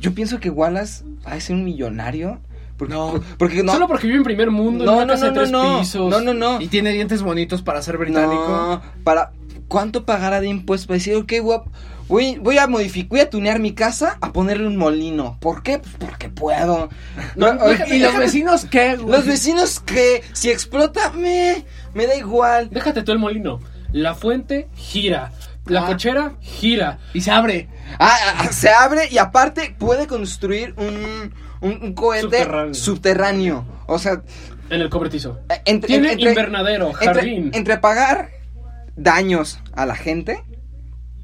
[0.00, 2.40] Yo pienso que Wallace ha de ser un millonario.
[2.76, 3.20] Porque No.
[3.38, 3.72] porque no.
[3.72, 5.50] Solo porque vive en primer mundo, en no, una no, casa no, de no, tres
[5.50, 5.78] no.
[5.80, 6.10] pisos.
[6.10, 6.60] No, no, no.
[6.60, 8.46] Y tiene dientes bonitos para ser británico.
[8.48, 9.32] No, para.
[9.66, 11.66] ¿Cuánto pagará de impuestos para decir, ok, guap,
[12.08, 15.36] voy, voy a modificar, voy a tunear mi casa a ponerle un molino?
[15.40, 15.78] ¿Por qué?
[15.78, 16.88] Pues porque puedo.
[17.36, 18.96] No, No, déjate- ¿Y los vecinos qué?
[18.96, 19.10] güey?
[19.14, 22.70] Los vecinos que si explota, me, me da igual.
[22.70, 23.60] Déjate tú el molino.
[23.92, 25.32] La fuente gira.
[25.68, 25.86] La Ah.
[25.86, 26.98] cochera gira.
[27.14, 27.68] Y se abre.
[27.98, 32.74] Ah, ah, se abre y aparte puede construir un, un, un cohete Subterráneo.
[32.74, 33.64] subterráneo.
[33.86, 34.22] O sea,
[34.70, 35.40] En el cobertizo.
[35.50, 37.50] eh, entre, Tiene entre- invernadero, entre- jardín.
[37.54, 38.30] entre pagar
[38.96, 40.42] daños a la gente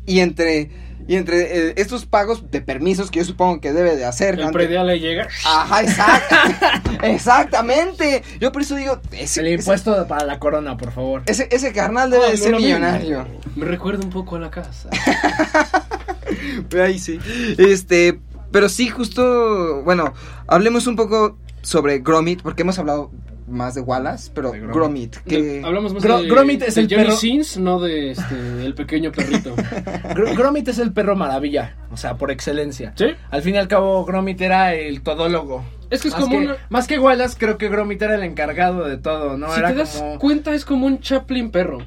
[0.07, 0.71] y entre
[1.07, 4.35] y entre eh, estos pagos de permisos que yo supongo que debe de hacer.
[4.35, 5.29] el ante- predial le llega.
[5.45, 6.35] Ajá, exacto.
[7.03, 8.23] exactamente.
[8.41, 11.23] Yo por eso digo, ese, El impuesto para la corona, por favor.
[11.27, 13.27] ese, ese carnal debe Ah, de no ser millonario.
[13.57, 14.89] Me recuerda un poco a la casa.
[16.83, 17.19] Ahí sí.
[17.59, 20.15] Este, pero sí, justo, bueno,
[20.47, 23.11] hablemos un poco sobre Gromit, porque hemos hablado
[23.47, 25.17] más de Wallace, pero De Gromit, Gromit.
[25.19, 25.43] que...
[25.43, 28.35] De- hablamos más Gro- de, Gromit es de el Johnny perro- Sins, no de este,
[28.65, 29.55] el pequeño perrito.
[29.57, 32.93] Gr- Gromit es el perro maravilla, o sea, por excelencia.
[32.97, 33.07] ¿Sí?
[33.31, 35.65] Al fin y al cabo, Gromit era el todólogo.
[35.91, 38.23] Es que es más como que, una- Más que Wallace, creo que Gromit era el
[38.23, 39.53] encargado de todo, ¿no?
[39.53, 40.19] si era te das como...
[40.19, 41.79] cuenta, es como un Chaplin perro.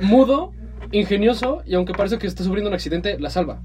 [0.00, 0.52] Mudo,
[0.90, 3.60] ingenioso, y aunque parece que está sufriendo un accidente, la salva.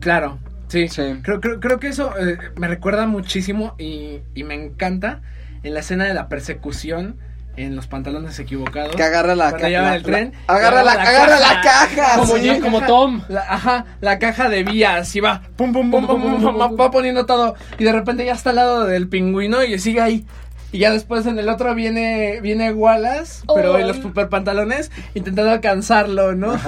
[0.00, 0.38] Claro,
[0.68, 0.88] sí.
[0.88, 1.02] Sí.
[1.22, 5.22] Creo, creo, creo que eso eh, me recuerda muchísimo y, y me encanta
[5.66, 7.16] en la escena de la persecución
[7.56, 8.94] en los pantalones equivocados.
[8.94, 10.32] Que agarra la Cuando ca- llevan la- el tren.
[10.46, 12.60] la- agarra la- agarra la caja, Como, sí.
[12.60, 13.22] como Tom.
[13.28, 16.76] La, ajá, la caja de vías y va, pum, pum, pum, pum, pum, pum, pum,
[16.80, 17.54] va poniendo todo.
[17.78, 20.26] Y de repente ya está al lado del pingüino y sigue ahí.
[20.72, 25.50] Y ya después en el otro viene, viene Wallace, pero en los super pantalones, intentando
[25.52, 26.58] alcanzarlo, ¿no?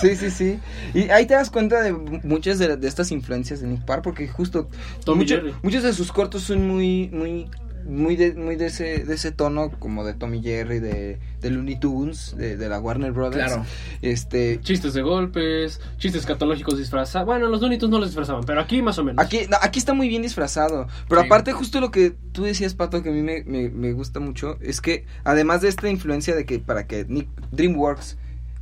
[0.00, 0.58] Sí, sí, sí.
[0.94, 4.26] Y ahí te das cuenta de muchas de, de estas influencias de Nick Park, porque
[4.26, 4.68] justo
[5.06, 7.48] mucho- muchos de sus cortos son muy, muy,
[7.88, 11.80] muy de, muy de ese, de ese tono, como de Tommy Jerry, de, de Looney
[11.80, 13.46] Tunes, de, de la Warner Brothers.
[13.52, 13.66] Claro.
[14.02, 17.26] Este, Chistes de golpes, chistes catológicos disfrazados.
[17.26, 19.24] Bueno, los Looney Tunes no los disfrazaban, pero aquí más o menos.
[19.24, 20.86] Aquí, no, aquí está muy bien disfrazado.
[21.08, 21.26] Pero Sí.
[21.26, 24.56] aparte, justo lo que tú decías, Pato, que a mí me, me- me gusta mucho,
[24.60, 28.18] es que además de esta influencia de que para que Nick- DreamWorks,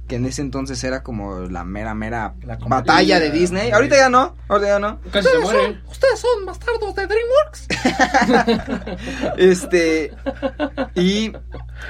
[0.08, 3.30] que en ese entonces era como la mera, mera La batalla de.
[3.30, 5.00] Disney, ahorita ya no, ahorita ya no.
[5.10, 5.80] Casi se muere.
[5.90, 7.66] Ustedes son bastardos de DreamWorks.
[9.36, 10.12] Este,
[10.94, 11.32] y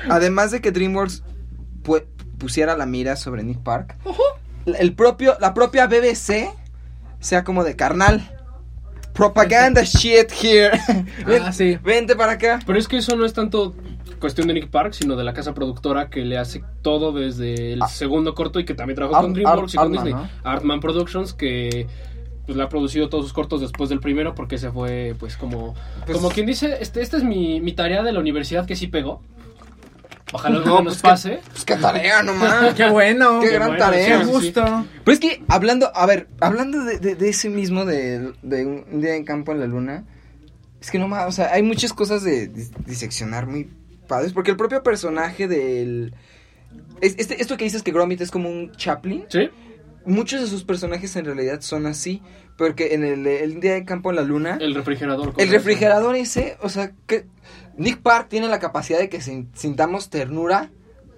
[0.09, 1.23] además de que DreamWorks
[1.83, 2.05] pu-
[2.39, 3.97] pusiera la mira sobre Nick Park,
[4.67, 6.51] el propio, la propia BBC
[7.21, 8.33] sea como de carnal.
[9.13, 10.79] Propaganda shit here.
[11.27, 11.79] Ven- Ah, sí.
[11.83, 12.59] Vente para acá.
[12.67, 13.75] Pero es que eso no es tanto
[14.19, 17.83] cuestión de Nick Park, sino de la casa productora que le hace todo desde el
[17.83, 17.89] Ah.
[17.89, 20.13] segundo corto y que también trabajó con DreamWorks y con Disney.
[20.13, 21.87] Artman, Artman Productions, que
[22.47, 25.75] pues le ha producido todos sus cortos después del primero porque se fue pues como
[26.05, 28.87] Pues- como quien dice, este esta es mi, mi tarea de la universidad que sí
[28.87, 29.21] pegó.
[30.33, 31.41] Ojalá No, no nos pues que- pase.
[31.53, 32.75] Pues qué tarea nomás.
[32.77, 33.41] Qué bueno.
[33.41, 34.19] Qué gran bueno, tarea.
[34.19, 34.85] Qué sí, gusto.
[35.05, 39.01] Pero es que hablando, a ver, hablando de, de- de ese mismo de, de un
[39.01, 40.05] día en campo en la luna,
[40.81, 43.71] es que no más, o sea, hay muchas cosas de dis- diseccionar muy
[44.07, 46.15] padres, porque el propio personaje del...
[47.01, 49.51] es- este, esto que dices que Gromit es como un Chaplin, ¿Sí?
[50.05, 52.23] muchos de sus personajes en realidad son así,
[52.57, 55.35] porque en el, el día de campo en la luna, el, El refrigerador.
[55.37, 55.53] eso.
[55.53, 57.27] refrigerador ese, o sea, que
[57.77, 60.71] Nick Park tiene la capacidad de que sin- sintamos ternura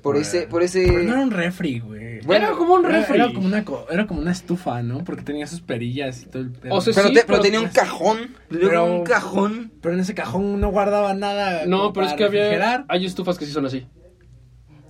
[0.03, 0.21] por Bueno.
[0.21, 0.85] ese, por ese...
[0.87, 2.21] Pero no era un refri, güey.
[2.23, 3.17] Bueno, Era como un refri.
[3.17, 5.05] era como una, era como una estufa, ¿no?
[5.05, 6.75] Porque tenía sus perillas y todo el pedo.
[6.75, 8.19] O sea, pero, sí, te- pero pero- tenía un cajón,
[8.49, 9.73] tenía Pero- un cajón.
[9.81, 11.67] Pero en ese cajón no guardaba nada.
[11.67, 12.85] No, pero es que había refrigerar.
[12.89, 13.87] hay estufas que sí son así.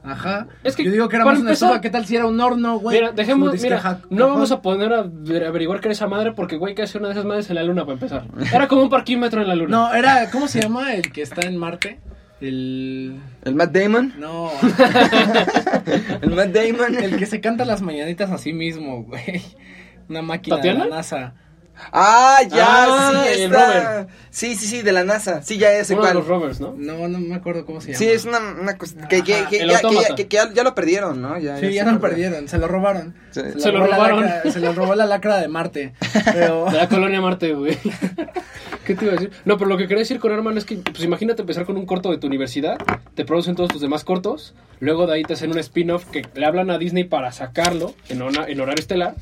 [0.03, 0.47] Ajá.
[0.65, 1.81] Es que, Yo digo que era más una empezar- estufa.
[1.83, 2.99] ¿Qué tal si era un horno, güey?
[2.99, 4.33] Mira, dejemos, mira, ja- no cajón.
[4.35, 7.09] vamos a poner a ver- averiguar qué era esa madre porque, güey, que hace una
[7.09, 8.25] de esas madres en la luna para empezar.
[8.53, 9.69] Era como un parquímetro en la luna.
[9.77, 10.31] No, era.
[10.31, 12.01] ¿Cómo se llama el que está en Marte?
[12.41, 13.19] El.
[13.45, 14.15] El Matt Damon.
[14.19, 14.51] No.
[16.23, 16.95] El Matt Damon.
[17.03, 19.43] el que se canta las mañanitas a sí mismo, güey.
[20.09, 20.85] Una máquina ¿Tatiana?
[20.85, 21.35] de la NASA.
[21.93, 23.67] Ah, ya, Ah, sí, el está.
[23.67, 24.07] rover.
[24.31, 25.43] Sí, sí, sí, de la NASA.
[25.43, 26.19] Sí, ya sé Uno de cuál.
[26.19, 26.75] los rovers, ¿no?
[26.77, 27.99] No, no me acuerdo cómo se llama.
[27.99, 29.81] Sí, es una, una cosa que, ya, que, ya,
[30.15, 31.39] que- que ya, ya lo perdieron, ¿no?
[31.39, 33.15] Ya, Sí, ya se lo perdieron, se lo robaron.
[33.31, 33.41] Sí.
[33.59, 34.25] Se lo robaron.
[34.25, 35.93] lacra- se lo robó la lacra de Marte.
[36.33, 36.67] Pero.
[36.71, 37.77] De la colonia Marte, güey.
[38.85, 39.31] ¿Qué te iba a decir?
[39.45, 41.85] No, pero lo que quería decir con Arman es que, pues imagínate empezar con un
[41.85, 42.79] corto de tu universidad,
[43.15, 46.47] te producen todos tus demás cortos, luego de ahí te hacen un spin-off que le
[46.47, 49.15] hablan a Disney para sacarlo en, hora- en horario estelar,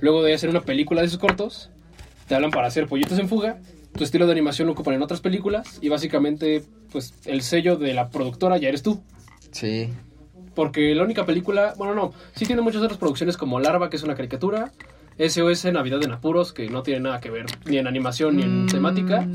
[0.00, 1.69] luego de ahí hacer una película de sus cortos,
[2.30, 3.58] te hablan para hacer pollitos en fuga,
[3.92, 6.62] tu estilo de animación lo ocupan en otras películas y básicamente,
[6.92, 9.02] pues el sello de la productora ya eres tú.
[9.50, 9.88] Sí.
[10.54, 14.04] Porque la única película, bueno, no, sí tiene muchas otras producciones como Larva, que es
[14.04, 14.70] una caricatura,
[15.18, 18.62] SOS Navidad en Apuros, que no tiene nada que ver ni en animación ni en
[18.66, 18.68] Mm.
[18.68, 19.26] temática,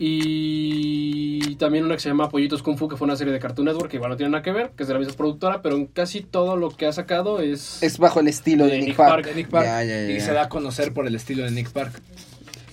[0.00, 3.66] y también una que se llama Pollitos Kung Fu, que fue una serie de Cartoon
[3.66, 5.76] Network, que igual no tiene nada que ver, que es de la misma productora, pero
[5.76, 7.80] en casi todo lo que ha sacado es...
[7.82, 9.10] Es bajo el estilo de, De Nick, Nick Park.
[9.10, 9.64] Park, de Nick Park.
[9.66, 12.00] Ya, ya, ya, Y se da a conocer por el estilo de Nick Park.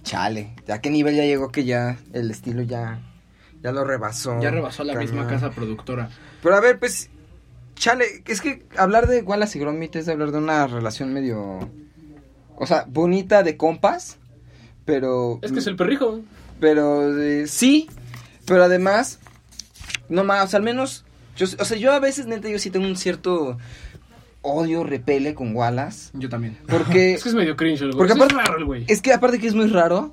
[0.07, 0.55] Chale.
[0.69, 3.01] ¿A qué nivel ya llegó que ya el estilo ya,
[3.61, 4.39] ya lo rebasó?
[4.39, 5.11] Ya rebasó la Cañón.
[5.11, 6.09] misma casa productora.
[6.41, 7.09] Pero a ver, pues,
[7.75, 11.69] chale, es que hablar de Wallace y Gromit es de hablar de una relación medio,
[12.55, 14.17] o sea, bonita de compas,
[14.85, 15.39] pero...
[15.41, 16.21] Es que es el perrijo.
[16.61, 17.89] Pero eh, sí,
[18.45, 19.19] pero además,
[20.07, 21.03] no más, o sea, al menos,
[21.35, 23.57] yo, o sea, yo a veces, neta, yo sí tengo un cierto
[24.41, 26.57] odio, repele con Wallace, Yo también.
[26.67, 27.13] porque...
[27.15, 27.97] Es que es medio cringe el güey.
[27.97, 28.85] Porque Sí es aparte- raro el güey.
[28.87, 30.11] Es que aparte que es muy raro,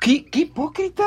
[0.00, 1.04] qué, qué hipócrita.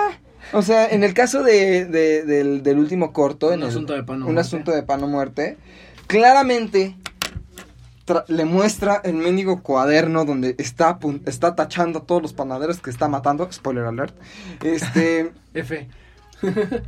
[0.53, 3.93] O sea, en el caso de, de- del, del último corto, Un en el- asunto
[3.93, 4.41] de pan o un muerte.
[4.41, 5.57] asunto de pan o muerte,
[6.07, 6.95] claramente
[8.29, 13.09] le muestra el mendigo cuaderno donde está, está tachando a todos los panaderos que está
[13.09, 13.51] matando.
[13.51, 14.15] Spoiler alert.
[14.63, 15.31] Este.
[15.53, 15.88] F.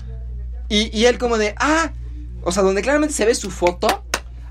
[0.72, 1.92] Y, y él como de, ah,
[2.44, 4.06] o sea, donde claramente se ve su foto.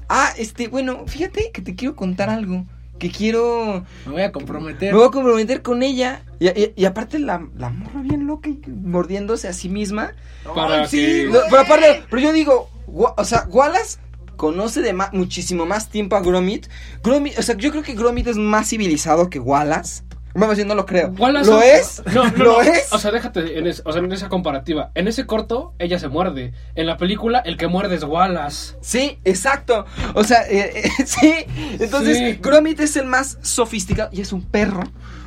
[0.09, 2.65] Ah, este, bueno, fíjate que te quiero contar algo.
[2.99, 3.85] Que quiero...
[4.07, 4.93] Me voy a comprometer.
[4.93, 6.23] Me voy a comprometer con ella.
[6.41, 10.15] Y, y- y aparte la, la morra bien loca y mordiéndose a sí misma.
[10.55, 13.99] Para Ay, sí, no, pero aparte, pero yo digo, o sea, Wallace
[14.37, 16.67] conoce de ma- muchísimo más tiempo a Gromit.
[17.05, 20.03] Gromit, o sea, yo creo que Gromit es más civilizado que Wallace.
[20.39, 21.09] Yo no lo creo.
[21.19, 22.03] Wallace- ¿Lo es?
[22.15, 22.61] No, no, ¿Lo no.
[22.63, 22.93] es?
[22.93, 24.91] O sea, déjate en, es- o sea, en esa comparativa.
[24.95, 26.53] En ese corto, ella se muerde.
[26.75, 28.77] En la película, el que muerde es Wallace.
[28.81, 29.85] Sí, exacto.
[30.15, 31.35] O sea, eh, eh, sí.
[31.79, 32.39] Entonces, Sí.
[32.43, 34.83] Gromit es el más sofisticado y es un perro.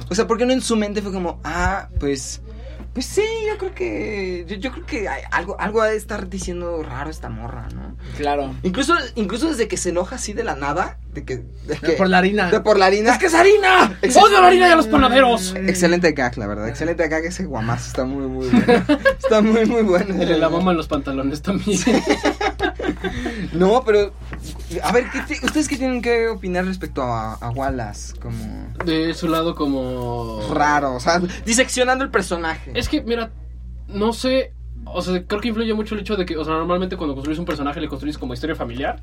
[0.09, 2.41] O sea, porque no en su mente fue como, ah, pues,
[2.93, 4.45] Pues sí, yo creo que.
[4.49, 7.95] Yo, yo creo que hay algo, algo ha de estar diciendo raro esta morra, ¿no?
[8.17, 8.53] Claro.
[8.63, 11.37] Incluso, incluso desde que se enoja así de la nada, de que.
[11.67, 12.51] De, que- por la harina.
[12.51, 13.13] De por la harina.
[13.13, 13.97] ¡Es que es harina!
[14.21, 15.55] ¡Odio la harina y a los panaderos!
[15.55, 16.67] Excelente gag, la verdad.
[16.67, 17.23] Excelente gag.
[17.23, 18.83] Ese guamazo está muy, muy bueno.
[19.23, 20.21] Está muy, muy bueno.
[20.21, 21.79] El de la mamá en los pantalones también.
[23.53, 24.13] No, pero.
[24.83, 28.17] A ver, ¿qué ti- ¿ustedes qué tienen que opinar respecto a, a Wallace?
[28.19, 28.73] Como.
[28.85, 30.39] De su lado como...
[30.53, 32.71] Raro, o sea, diseccionando el personaje.
[32.73, 33.31] Es que, mira,
[33.87, 34.53] no sé...
[34.85, 37.37] O sea, creo que influye mucho el hecho de que, o sea, normalmente cuando construyes
[37.39, 38.99] un personaje le construyes como historia familiar.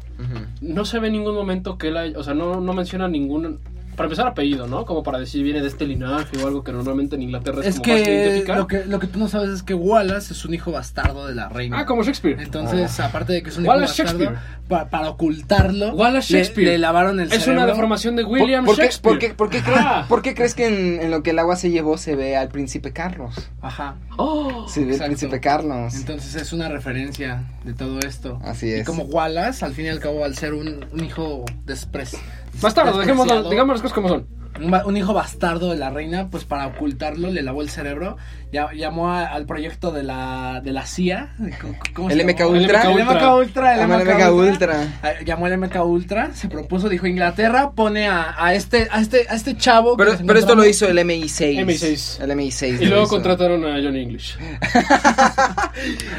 [0.60, 3.60] No se ve en ningún momento que él haya- o sea, no, no menciona ningún,
[3.98, 4.86] para empezar apellido, ¿no?
[4.86, 7.74] Como para decir viene de este linaje o algo que normalmente en Inglaterra es, Es
[7.80, 8.56] como fácil que identificar.
[8.56, 11.34] lo, que lo que tú no sabes es que Wallace es un hijo bastardo de
[11.34, 11.80] la reina.
[11.80, 12.40] Ah, como Shakespeare.
[12.40, 14.66] Entonces, aparte de que es un Wallace hijo bastardo, Shakespeare.
[14.68, 16.70] pa- para ocultarlo, Wallace le- Shakespeare.
[16.70, 17.52] Le, lavaron el es cerebro.
[17.62, 19.12] una deformación de William ¿Por, por qué, Shakespeare.
[19.12, 20.06] por qué- por qué crees, Ah.
[20.08, 22.48] por qué crees que en, en lo que el agua se llevó se ve al
[22.48, 23.34] príncipe Carlos?
[23.60, 23.96] Ajá.
[24.16, 25.94] Oh, Se ve al príncipe Carlos.
[25.96, 28.38] Entonces es una referencia de todo esto.
[28.44, 28.86] Así Y es.
[28.86, 32.16] como Wallace, al fin y al cabo, al ser un, un hijo despres...
[32.60, 34.26] bastardo, dejemos, digamos las cosas como son.
[34.86, 38.16] un, hijo bastardo de la reina, pues para ocultarlo le lavó el cerebro,
[38.50, 41.34] llamó a- al proyecto de la, de la CIA,
[41.94, 42.46] ¿cómo- El MK?
[42.48, 42.82] Ultra.
[42.82, 44.32] El MK Ultra, el al MK MK Ultra.
[44.32, 44.98] Ultra.
[45.02, 49.26] Ah, Llamó al MK Ultra, se propuso, dijo Inglaterra, pone a, a este, a este,
[49.28, 49.96] a este chavo.
[49.96, 50.66] que Pero, pero esto lo encontramos".
[50.68, 51.58] hizo el MI6.
[51.66, 52.22] MI6.
[52.22, 52.80] El MI6.
[52.80, 53.10] Y luego hizo.
[53.10, 54.36] contrataron a Johnny English.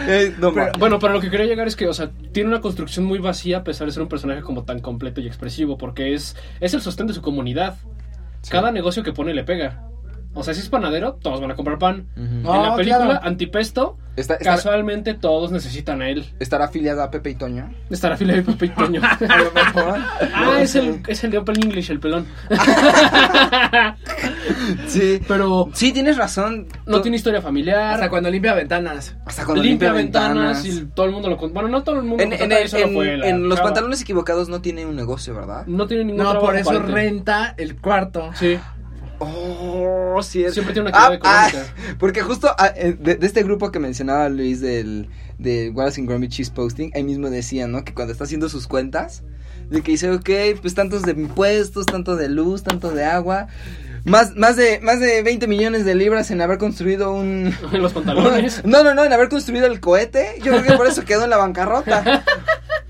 [0.07, 2.61] Eh, no, Pero- Bueno, pero lo que quería llegar es que, o sea, tiene una
[2.61, 6.13] construcción muy vacía a pesar de ser un personaje como tan completo y expresivo, porque
[6.13, 7.75] es, es el sostén de su comunidad.
[8.49, 9.83] Cada negocio que pone le pega.
[10.33, 12.05] O sea, si es panadero, todos van a comprar pan.
[12.15, 13.19] En la película claro.
[13.23, 16.25] Antipesto, Está- está- casualmente todos necesitan a él.
[16.39, 17.69] ¿Estará afiliado a Pepe y Toño?
[17.89, 19.01] Estará fila de Pepe y Toño.
[19.29, 19.99] A lo mejor.
[20.33, 22.25] ah, es el, es el de Open English, el pelón.
[24.87, 25.19] Sí.
[25.27, 26.67] Pero Sí, tienes razón.
[26.85, 27.93] no tiene historia familiar.
[27.93, 29.15] Hasta cuando limpia ventanas.
[29.25, 31.37] Hasta cuando limpia, ventanas, y todo el mundo lo...
[31.37, 33.67] con- Bueno, no todo el mundo En, en- en- fue en los chava.
[33.69, 35.65] pantalones equivocados no tiene un negocio, ¿verdad?
[35.67, 38.31] No tiene ningún No, por eso renta el cuarto.
[38.35, 38.57] Sí.
[39.19, 41.73] Oh, es- Siempre tiene una actividad económica.
[41.99, 46.09] porque justo ah, eh, de, de este grupo que mencionaba Luis del de Wallace and
[46.09, 47.83] Gromit Cheese Posting, ahí mismo decía, ¿no?
[47.83, 49.23] Que cuando está haciendo sus cuentas,
[49.69, 50.29] de que dice, ok,
[50.61, 53.47] pues tantos de impuestos, tanto de luz, tanto de agua,
[54.05, 57.53] más, más de más de 20 millones de libras en haber construido un...
[57.71, 58.61] En los pantalones.
[58.65, 60.35] No, no, no, en haber construido el cohete.
[60.43, 62.23] Yo creo que por eso quedó en la bancarrota.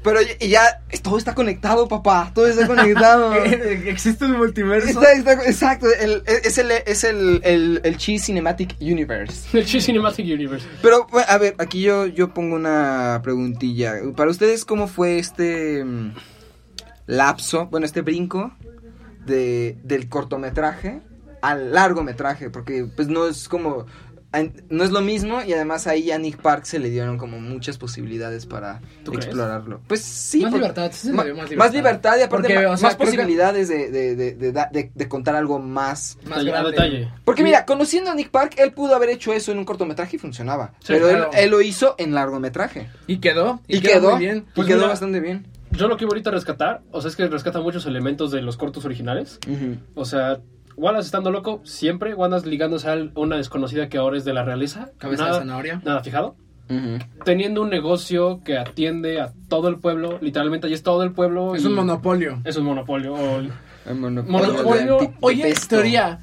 [0.02, 0.62] Pero y ya,
[1.04, 2.32] todo está conectado, papá.
[2.34, 3.34] Todo está conectado.
[3.43, 4.88] Existe un multiverso.
[4.88, 9.58] Está- está- exacto, el- es el, es el, el, el Cheese Cinematic Universe.
[9.58, 10.66] El Cheese Cinematic Universe.
[10.82, 13.95] Pero, a ver, aquí yo, yo pongo una preguntilla.
[14.16, 16.14] Para ustedes, ¿cómo fue este mm,
[17.08, 18.54] lapso, bueno, este brinco
[19.26, 21.02] de, del cortometraje
[21.41, 22.50] al largometraje?
[22.50, 23.86] Porque, pues, no es como...
[24.69, 27.80] No es lo mismo y además ahí a Nick Park se le dieron como muchas
[27.80, 28.80] posibilidades para
[29.11, 29.82] explorarlo.
[29.88, 30.41] Pues sí.
[30.41, 31.73] Más por- libertad, sí ma- dio más más libertad.
[31.73, 34.69] libertad y aparte Porque, ma- o sea, más que- posibilidades de, de, de, de da-
[34.71, 36.71] de- de contar algo más Más grande.
[36.71, 37.11] detalle.
[37.25, 40.19] porque mira, conociendo a Nick Park, él pudo haber hecho eso en un cortometraje y
[40.19, 40.73] funcionaba.
[40.80, 41.32] Sí, pero él, claro.
[41.34, 42.88] él lo hizo en largometraje.
[43.07, 43.61] Y quedó.
[43.67, 44.45] Y, quedó, muy bien.
[44.49, 45.47] y Pues quedó mira, bastante bien.
[45.71, 48.41] Yo lo que iba ahorita a rescatar, o sea, es que rescata muchos elementos de
[48.43, 49.39] los cortos originales.
[49.95, 50.39] O sea,
[50.80, 54.89] Wallace estando loco, siempre Wallace ligándose a una desconocida que ahora es de la realeza.
[54.97, 55.82] Cabeza nada, de zanahoria.
[55.84, 56.36] Nada fijado.
[57.25, 61.55] Teniendo un negocio que atiende a todo el pueblo, literalmente ahí es todo el pueblo.
[61.55, 62.39] Es y- un monopolio.
[62.45, 63.13] Es un monopolio.
[63.15, 66.19] o- El monopolio Monopolio, de anti- Oye, de teoría.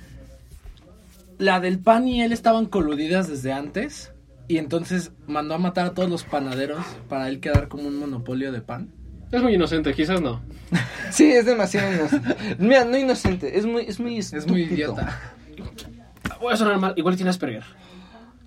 [1.39, 4.13] La del pan y él estaban coludidas desde antes.
[4.49, 6.79] Y entonces mandó a matar a todos los panaderos
[7.09, 8.91] para él quedar como un monopolio de pan.
[9.33, 10.41] Es muy inocente, quizás no.
[11.11, 12.37] Sí, es demasiado inocente.
[12.59, 15.19] Mira, no inocente, es muy, es muy Es muy idiota.
[16.41, 17.65] Voy a sonar mal, igual tiene Asperger.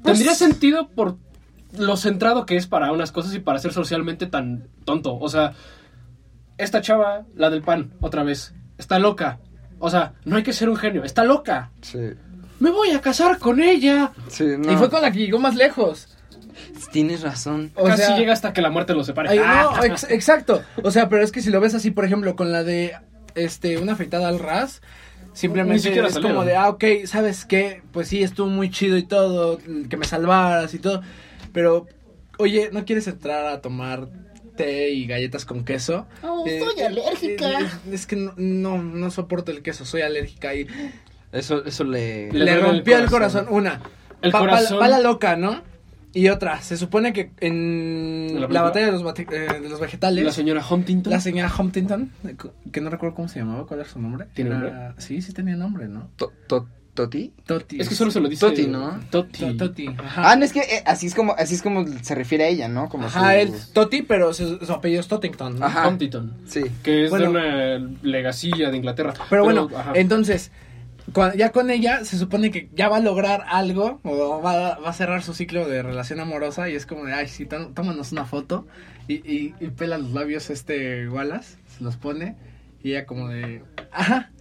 [0.03, 1.17] Pues- Tendría sentido por
[1.77, 5.17] lo centrado que es para unas cosas y para ser socialmente tan tonto.
[5.17, 5.53] O sea,
[6.57, 9.39] esta chava, la del pan, otra vez, está loca.
[9.79, 11.71] O sea, no hay que ser un genio, está loca.
[11.81, 11.99] Sí,
[12.59, 14.11] Me voy a casar con ella.
[14.27, 14.71] sí, no.
[14.71, 16.08] Y fue con la que llegó más lejos.
[16.91, 17.71] Tienes razón.
[17.75, 19.29] O Casi sea- llega hasta que la muerte los separe.
[19.29, 19.73] Ay, Ah.
[19.77, 20.63] no, ex- exacto.
[20.83, 22.93] O sea, pero es que si lo ves así, por ejemplo, con la de
[23.35, 24.81] este una afeitada al ras,
[25.33, 26.21] simplemente es salieron.
[26.21, 27.81] como de, ah, ok, ¿sabes qué?
[27.91, 29.59] Pues sí, estuvo muy chido y todo,
[29.89, 31.01] que me salvaras y todo.
[31.53, 31.87] Pero,
[32.37, 34.07] oye, ¿no quieres entrar a tomar
[34.57, 36.05] té y galletas con queso?
[36.23, 37.61] Oh, Eh, soy eh, alérgica.
[37.61, 40.67] eh, es que no, no, no soporto el queso, soy alérgica y
[41.31, 42.31] Eso, eso le...
[42.31, 43.45] Le le, duele el rompió el corazón.
[43.51, 43.79] Una,
[44.21, 44.79] El pa- pa- corazón.
[44.79, 45.61] pa la loca, ¿no?
[46.13, 49.79] Y otra, se supone que en ¿En la batalla de los, bate- eh, de los
[49.79, 51.11] vegetales, La señora Huntington.
[51.13, 52.11] la señora Huntington,
[52.71, 54.25] que no recuerdo cómo se llamaba, cuál era su nombre.
[54.33, 55.01] ¿Tiene Era- nombre?
[55.01, 56.09] Sí, sí tenía nombre, ¿no?
[56.15, 57.31] To- to- ¿Toti?
[57.45, 57.79] Toti.
[57.79, 58.45] Es que solo se lo dice.
[58.45, 58.99] Toti, ¿no?
[59.09, 59.39] Toti.
[59.39, 59.87] To- Toti.
[59.87, 60.31] Ajá.
[60.31, 62.67] Ah, no, es que eh, así es como así es como se refiere a ella,
[62.67, 62.89] ¿no?
[62.89, 65.59] Como Ajá, su- él, Toti, pero su, su apellido es Tottington.
[65.59, 65.65] ¿no?
[65.65, 65.87] Ajá.
[65.87, 66.33] Huntington.
[66.45, 66.63] Sí.
[66.83, 67.31] Que es Bueno.
[67.31, 69.13] de una legacilla de Inglaterra.
[69.29, 69.93] Pero bueno, ajá.
[69.95, 70.51] entonces,
[71.35, 74.93] ya con ella se supone que ya va a lograr algo o va, va a
[74.93, 78.25] cerrar su ciclo de relación amorosa y es como de, ay, sí, tó- tómanos una
[78.25, 78.67] foto
[79.07, 82.35] y, y, y pela los labios este Wallace, se los pone
[82.83, 84.31] y ella como de, ajá,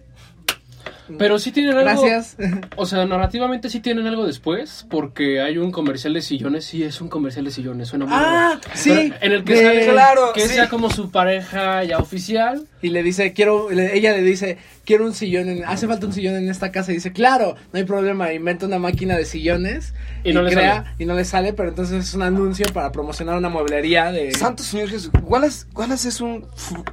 [1.17, 2.01] Pero sí tienen algo.
[2.03, 2.37] gracias.
[2.75, 7.01] O sea, narrativamente sí tienen algo después, porque hay un comercial de sillones, sí es
[7.01, 8.61] un comercial de sillones, suena muy ah, raro.
[8.75, 10.53] sí, Pero en el que de- sale claro, que sí.
[10.55, 12.65] sea como su pareja ya oficial.
[12.81, 16.13] Y le dice, quiero, le- ella le dice, quiero un sillón, en- hace falta un
[16.13, 16.91] sillón en esta casa.
[16.91, 19.93] Y dice, claro, no hay problema, inventa una máquina de sillones.
[20.23, 20.95] Y no le crea, sale.
[20.99, 24.31] Y no le sale, pero entonces es un anuncio para promocionar una mueblería de...
[24.33, 25.11] Santo Señor Jesús.
[25.23, 26.45] Wallace, Wallace es un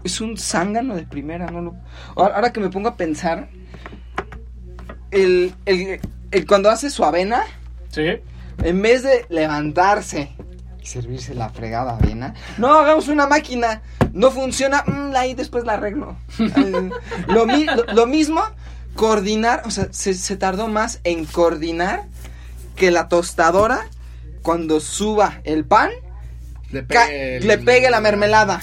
[0.04, 1.74] es un zángano de primera, no
[2.16, 3.48] ahora que me pongo a pensar
[5.22, 6.00] el, el,
[6.30, 7.42] el cuando hace su avena,
[7.90, 8.04] Sí.
[8.62, 10.30] en vez de levantarse
[10.82, 15.74] y servirse la fregada avena, no hagamos una máquina, no funciona, mm, ahí después la
[15.74, 16.16] arreglo.
[17.28, 18.42] Lo, mi- lo- lo mismo,
[18.94, 22.04] coordinar, o sea, se, se tardó más en coordinar
[22.76, 23.88] que la tostadora
[24.42, 25.90] cuando suba el pan,
[26.70, 28.60] le, pegue el- le pegue la mermelada.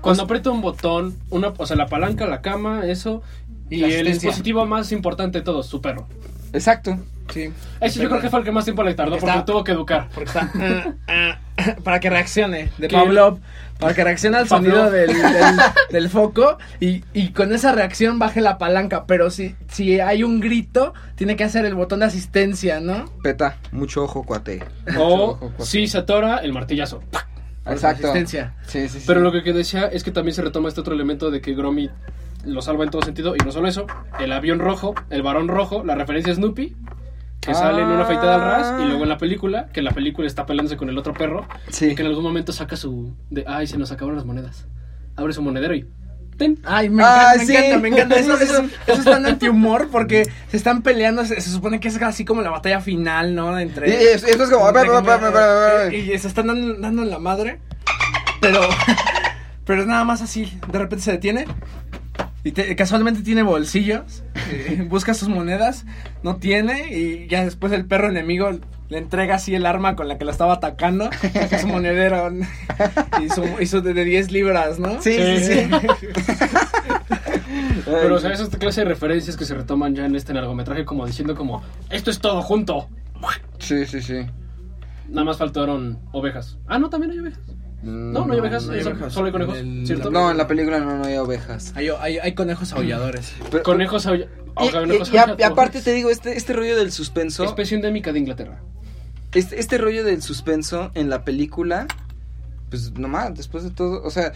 [0.00, 3.22] Cuando aprieta un botón, una, o sea, la palanca, la cama, eso.
[3.70, 6.06] Y La el dispositivo más importante de todos, su perro.
[6.52, 6.98] Exacto.
[7.32, 7.52] Sí.
[7.80, 9.62] Ese yo creo que fue el que más tiempo le tardó porque Está- lo tuvo
[9.64, 10.08] que educar.
[10.12, 10.50] Porque está.
[11.08, 12.70] ah, ah, para que reaccione.
[12.78, 13.38] De Que- Pavlov.
[13.78, 14.72] Para que reaccione al Pavlov.
[14.72, 15.56] sonido del, del,
[15.90, 16.58] del foco.
[16.80, 19.04] Y, y con esa reacción baje la palanca.
[19.06, 23.04] Pero si, si hay un grito, tiene que hacer el botón de asistencia, ¿no?
[23.22, 24.64] Peta, mucho ojo, cuate.
[24.98, 25.64] O Ojo, cuate.
[25.64, 27.00] si se atora, el martillazo.
[27.64, 28.08] Exacto.
[28.08, 28.54] asistencia.
[28.66, 29.04] Sí, sí, sí.
[29.06, 31.54] Pero lo que que decía es que también se retoma este otro elemento de que
[31.54, 31.90] Gromit
[32.44, 33.34] lo salva en todo sentido.
[33.34, 33.86] Y no solo eso,
[34.18, 36.76] el avión rojo, el varón rojo, la referencia a Snoopy,
[37.40, 38.74] que sale en una afeitada al ras.
[38.80, 41.46] Y luego en la película, que la película está peleándose con el otro perro.
[41.68, 41.86] Sí.
[41.86, 43.14] Y que en algún momento saca su.
[43.30, 44.66] de Ay, se nos acabaron las monedas.
[45.16, 45.86] Abre su monedero y.
[46.36, 46.58] ¡Ten!
[46.64, 47.56] Ay, me Ah, encanta, me sí.
[47.56, 48.16] encanta, me encanta.
[48.16, 51.24] Eso, eso, eso es tan antihumor porque se están peleando.
[51.26, 53.58] Se, se supone que es así como la batalla final, ¿no?
[53.58, 53.88] Entre.
[53.90, 55.92] Y- y eso- eso es como, ver, a ver.
[55.94, 57.60] Y, y se están dando, dando en la madre.
[58.40, 58.60] Pero.
[59.66, 60.58] Pero es nada más así.
[60.72, 61.44] De repente se detiene.
[62.44, 64.22] Y te- casualmente tiene bolsillos.
[64.50, 65.84] eh, busca sus monedas.
[66.22, 66.96] No tiene.
[66.96, 68.50] Y ya después el perro enemigo
[68.88, 71.10] le entrega así el arma con la que lo estaba atacando.
[71.32, 72.32] saca su monedero.
[73.22, 75.00] Y su, y su de, de 10 libras, ¿no?
[75.02, 75.70] Sí, sí, sí.
[77.84, 81.06] Pero, o sea, esas clase de referencias que se retoman ya en este largometraje, como
[81.06, 81.62] diciendo, como.
[81.90, 82.88] Esto es todo junto.
[83.58, 84.26] Sí, sí, sí.
[85.08, 86.58] Nada más faltaron ovejas.
[86.66, 87.40] Ah, no, también hay ovejas.
[87.82, 88.66] No, no hay ovejas.
[88.66, 89.12] no hay eso- ovejas.
[89.12, 89.56] Solo hay conejos.
[89.58, 90.10] En el- ¿Cierto?
[90.10, 91.72] No, en la película no, no hay ovejas.
[91.76, 93.32] Hay, hay, hay conejos aulladores.
[93.50, 96.36] Pero- Conejos aulla- Y, o conejos y- y a- aulla- y aparte te digo, este,
[96.36, 98.58] este rollo del suspenso, Especie endémica de Inglaterra.
[99.32, 101.86] este, este rollo del suspenso en la película,
[102.68, 104.32] pues nomás, después de todo, o sea,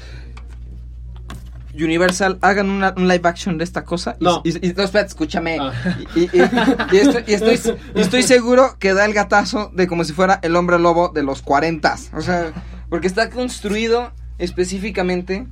[1.76, 4.16] Universal, hagan una, un live action de esta cosa.
[4.20, 4.42] Y, No.
[4.44, 5.58] y, y- no, espérate, escúchame.
[5.60, 5.72] Ah.
[6.14, 9.88] Y, y- y- y estoy, y estoy- y estoy seguro que da el gatazo de
[9.88, 11.96] como si fuera el hombre lobo de los 40.
[12.14, 12.52] O sea,
[12.88, 15.46] porque está construido específicamente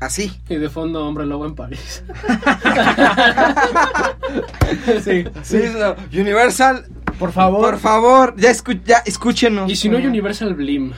[0.00, 0.32] así.
[0.48, 2.02] Y de fondo, hombre lobo en París.
[5.04, 6.86] Sí, Sí, no, Universal,
[7.18, 7.60] Por favor.
[7.60, 9.70] por favor, ya, escu- ya escúchenos.
[9.70, 10.92] Y si no hay Universal Blim,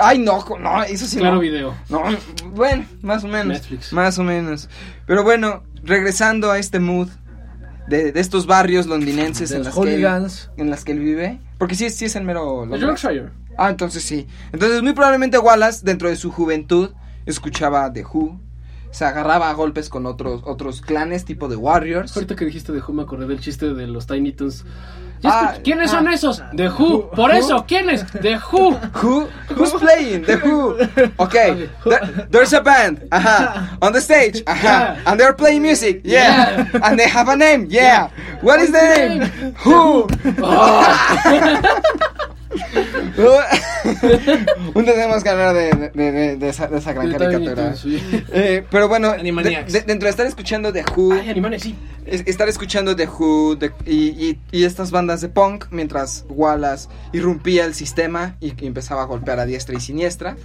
[0.00, 1.40] Ay, no, no, eso sí claro no.
[1.40, 1.74] video.
[1.88, 2.02] No,
[2.52, 3.48] bueno, más o menos.
[3.48, 3.92] Netflix.
[3.92, 4.68] Más o menos.
[5.06, 7.08] Pero bueno, regresando a este mood
[7.86, 10.06] de, de estos barrios londinenses De en las, que él,
[10.56, 11.38] en las que él vive.
[11.58, 12.66] Porque sí, sí es el mero.
[12.76, 13.28] Yorkshire.
[13.58, 14.26] Ah, entonces sí.
[14.52, 16.90] Entonces muy probablemente Wallace, dentro de su juventud,
[17.26, 18.40] escuchaba The Who.
[18.92, 22.16] Se agarraba a golpes con otros, otros clanes tipo de Warriors.
[22.16, 24.64] Ahorita que dijiste de Who me acordé del chiste de los Tiny Toons.
[25.24, 25.96] Ah, ¿Quiénes ah.
[25.96, 26.42] son esos?
[26.52, 27.10] De Who.
[27.10, 28.10] Por eso, ¿quiénes?
[28.12, 28.78] De Who.
[29.02, 29.28] Who?
[29.56, 30.24] Who's playing?
[30.24, 30.76] The Who.
[31.16, 31.68] Okay.
[31.84, 33.08] There- there's a band.
[33.10, 33.76] Ajá.
[33.80, 34.44] On the stage.
[34.46, 34.62] Ajá.
[34.62, 35.02] Yeah.
[35.04, 36.02] And they're playing music.
[36.04, 36.70] Yeah.
[36.82, 37.66] And they have a name.
[37.68, 38.10] Yeah.
[38.40, 39.54] What is the name?
[39.64, 40.06] Who?
[44.74, 47.74] Un día tenemos que hablar de, de, de, de esa, gran caricatura.
[48.32, 51.74] Eh, pero bueno, dentro de estar escuchando The Who, Ay, animales, sí.
[52.06, 56.88] es- estar escuchando The Who de- y, y- y estas bandas de punk mientras Wallace
[57.12, 60.36] irrumpía el sistema y, y empezaba a golpear a diestra y siniestra.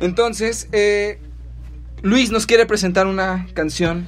[0.00, 1.18] Entonces, eh,
[2.02, 4.06] Luis nos quiere presentar una canción.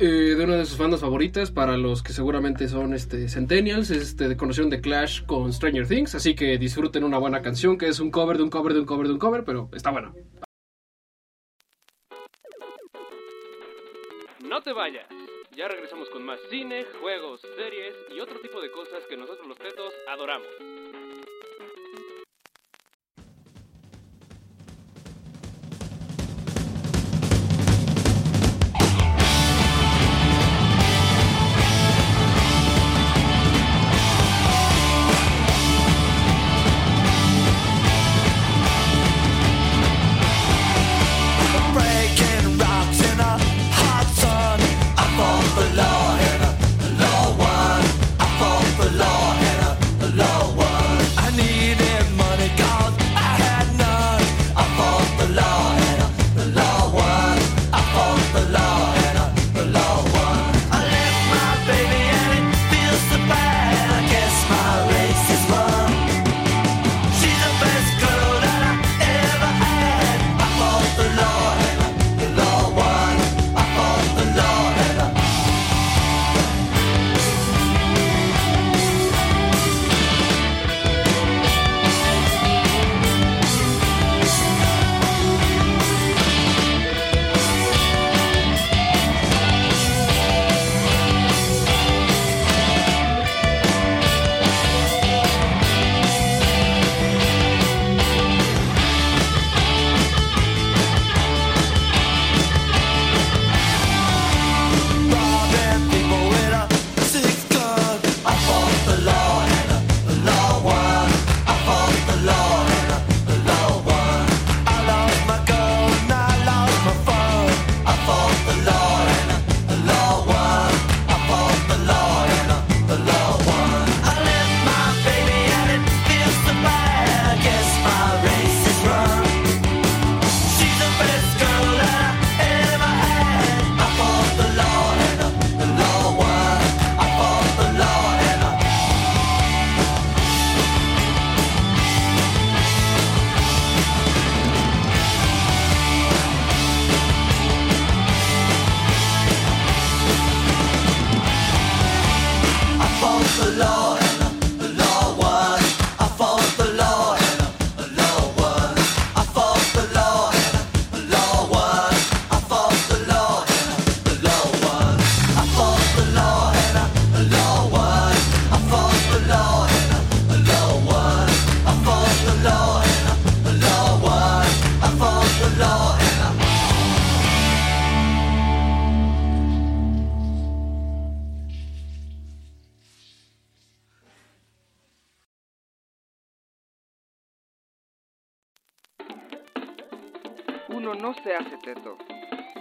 [0.00, 4.28] Eh, de una de sus bandas favoritas para los que seguramente son este Centennials, este
[4.28, 8.00] de conocieron de Clash con Stranger Things, así que disfruten una buena canción que es
[8.00, 10.12] un cover de un cover de un cover de un cover, pero está buena.
[14.44, 15.06] No te vayas.
[15.56, 19.58] Ya regresamos con más cine, juegos, series y otro tipo de cosas que nosotros los
[19.58, 20.48] tetos adoramos.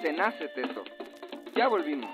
[0.04, 0.84] Se nace teto.
[1.56, 2.10] Ya volvimos.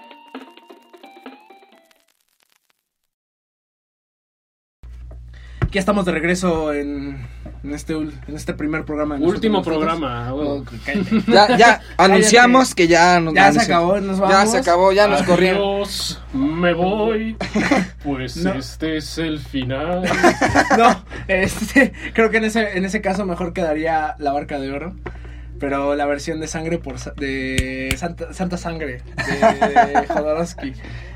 [5.71, 7.27] Ya estamos de regreso en,
[7.63, 9.17] en este, en este primer programa.
[9.17, 10.33] de Último nosotros, programa.
[10.33, 11.21] Oh, cállate.
[11.27, 14.51] Ya, ya anunciamos que ya nos Ya se acabó, nos Ya vamos.
[14.51, 15.87] se acabó, ya nos corrieron.
[16.33, 17.35] Me voy.
[18.03, 18.53] Pues No.
[18.53, 20.03] este es el final.
[20.77, 24.95] No, este, creo que en ese, en ese caso mejor quedaría la barca de oro.
[25.59, 30.73] Pero la versión de sangre por sa- de Santa, Santa Sangre de Jodorowsky.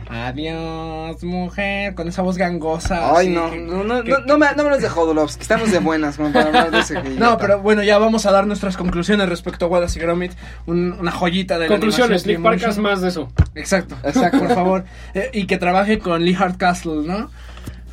[0.09, 3.15] Adiós, mujer, con esa voz gangosa.
[3.17, 5.71] Ay, no, que- no, no, que- no, no me, no me los de Jodorowsky, estamos
[5.71, 8.77] de buenas como para hablar de ese No, pero bueno, ya vamos a dar nuestras
[8.77, 10.33] conclusiones respecto a Wallace y Gromit.
[10.65, 13.29] Un- una joyita de la Conclusiones, Nick Parkas, más de eso.
[13.55, 14.83] Exacto, exacto, por favor.
[15.13, 17.29] Eh, y que trabaje con Lee Hardcastle, ¿no?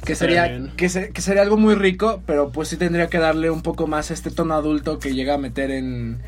[0.05, 3.51] Que sería, que, se- que sería algo muy rico, pero pues sí tendría que darle
[3.51, 6.21] un poco más este tono adulto que llega a meter en,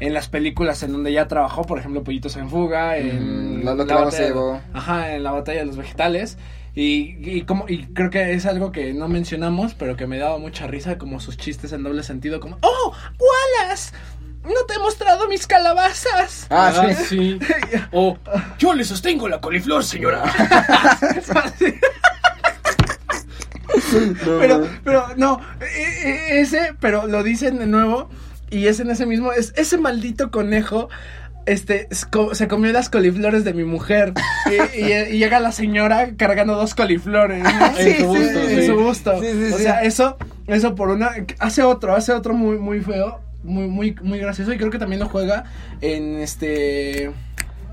[0.00, 3.74] en las películas en donde ya trabajó, por ejemplo, Pollitos en Fuga, en Mm, lo-
[3.74, 4.62] lo la batalla-.
[4.72, 6.38] Ajá, en la batalla de los vegetales.
[6.74, 10.38] Y, y, como, y creo que es algo que no mencionamos, pero que me daba
[10.38, 13.92] mucha risa, como sus chistes en doble sentido, como, ¡Oh, Wallace!
[14.44, 16.46] No te he mostrado mis calabazas.
[16.48, 17.04] Ah, sí.
[17.04, 17.38] sí.
[17.92, 18.16] O
[18.58, 20.22] yo le sostengo la coliflor, señora.
[24.40, 28.08] pero, pero no, e- e- ese, pero lo dicen de nuevo
[28.50, 30.88] y es en ese mismo, es ese maldito conejo.
[31.46, 31.88] Este,
[32.32, 34.12] se comió las coliflores de mi mujer
[34.50, 37.50] y, y- y llega la señora cargando dos coliflores ¿no?
[37.78, 38.66] En su busto, en sí.
[38.66, 39.20] su busto.
[39.22, 39.62] Sí, sí, o sí.
[39.62, 44.18] sea, eso, eso por una, hace otro, hace otro muy, muy feo, muy, muy, muy
[44.18, 45.44] gracioso y creo que también lo juega
[45.80, 47.12] en este,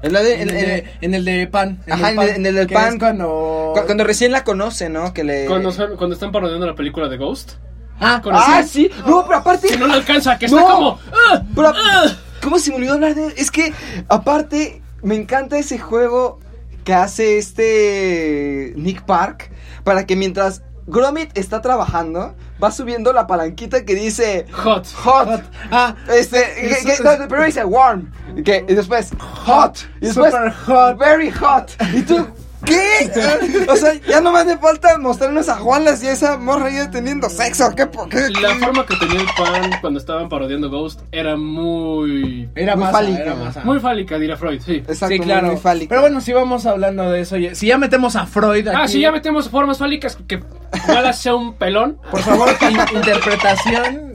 [0.06, 1.80] En, la de- en, en- el, de, en el de pan.
[1.90, 3.00] Ajá, en el- en el del pan.
[3.00, 5.14] cuando, cu- cuando recién la conoce, ¿no?
[5.14, 5.46] Que le...
[5.46, 7.54] Cuando, están parodiando la película de Ghost.
[8.00, 8.90] ah, Ah, sí.
[9.08, 9.68] No, pero aparte...
[9.70, 10.68] Que no le alcanza, que está No.
[10.68, 11.00] como.
[11.32, 11.44] ¡ah!
[11.56, 12.16] Pero, ¡ah!
[12.42, 13.74] ¿Cómo se me olvidó hablar de Es que,
[14.08, 16.40] aparte, me encanta ese juego
[16.84, 19.50] que hace este Nick Park
[19.84, 24.86] para que mientras Gromit está trabajando, va subiendo la palanquita que dice Hot.
[25.04, 25.44] hot.
[25.72, 28.12] Ah, Este, que- Eso que- es- no, primero dice warm,
[28.44, 30.98] que, y después hot, y después Super hot.
[31.00, 31.72] very hot.
[31.94, 32.28] Y tú,
[32.66, 33.66] ¿qué?
[33.70, 37.30] o sea, ya nomás le falta mostrarnos a Juanlas y a esa morra ahí teniendo
[37.30, 37.72] sexo.
[37.76, 37.86] ¿Qué?
[37.86, 42.50] po- qué- La forma que tenía el pan cuando estaban parodiando Ghost era muy.
[42.56, 43.20] era Muy masa, fálica.
[43.22, 43.62] era masa.
[43.64, 44.76] Muy fálica, diría Freud, sí.
[44.76, 45.48] Exacto, sí, muy, claro.
[45.48, 45.90] muy fálica.
[45.90, 48.88] Pero bueno, si vamos hablando de eso, ya- si ya metemos a Freud aquí, Ah,
[48.88, 50.42] sí, ya metemos formas fálicas que
[50.88, 51.98] Wallace sea un pelón.
[52.12, 54.14] por favor, in- interpretación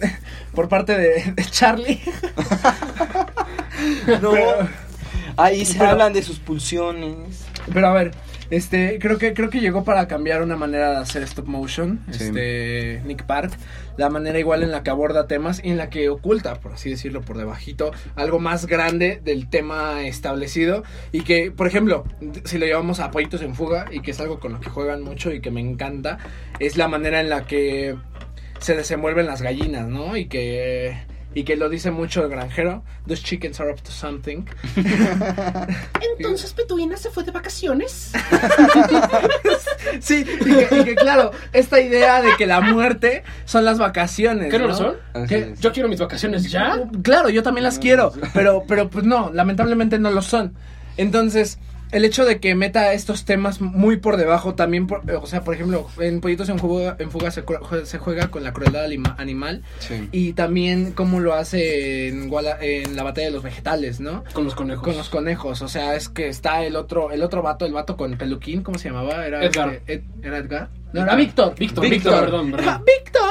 [0.54, 2.00] por parte de, de Charlie.
[4.20, 4.30] no.
[4.32, 4.68] Pero-
[5.36, 7.44] Ahí se pero- hablan de sus pulsiones.
[7.72, 8.12] Pero a ver,
[8.50, 12.24] este, creo que creo que llegó para cambiar una manera de hacer stop motion, Sí.
[12.24, 13.52] este Nick Park,
[13.96, 16.90] la manera igual en la que aborda temas y en la que oculta, por así
[16.90, 20.82] decirlo, por debajito, algo más grande del tema establecido
[21.12, 22.04] y que, por ejemplo,
[22.44, 25.02] si lo llevamos a Pollitos en Fuga y que es algo con lo que juegan
[25.02, 26.18] mucho y que me encanta,
[26.58, 27.96] es la manera en la que
[28.58, 30.16] se desenvuelven las gallinas, ¿no?
[30.16, 30.96] Y que
[31.34, 34.44] y que lo dice mucho el granjero, those chickens are up to something.
[36.18, 38.12] Entonces Petuina se fue de vacaciones.
[40.00, 44.50] Sí, y que, y que, claro, esta idea de que la muerte son las vacaciones.
[44.50, 44.96] ¿Qué no lo son?
[45.58, 46.84] Yo quiero mis vacaciones ya.
[47.02, 50.54] Claro, yo también las quiero, pero, pero pues no, lamentablemente no lo son.
[50.96, 51.58] Entonces,
[51.92, 55.54] el hecho de que meta estos temas muy por debajo también, por- o sea, por
[55.54, 57.42] ejemplo, en Pollitos en Fuga, en fuga se,
[57.98, 58.84] juega con la crueldad
[59.18, 60.08] animal Sí.
[60.12, 62.30] y también cómo lo hace en,
[62.96, 64.24] la batalla de los vegetales, ¿no?
[64.32, 64.84] Con los conejos.
[64.84, 67.96] Con los conejos, o sea, es que está el otro, el otro vato, el vato
[67.96, 69.26] con peluquín, ¿cómo se llamaba?
[69.26, 69.74] Era Edgar.
[69.74, 70.68] este, Ed- ¿Era Edgar?
[70.92, 71.54] No, era Víctor.
[71.58, 71.90] Víctor, Víctor.
[72.12, 72.82] Víctor, perdón, perdón.
[72.84, 73.30] Víctor.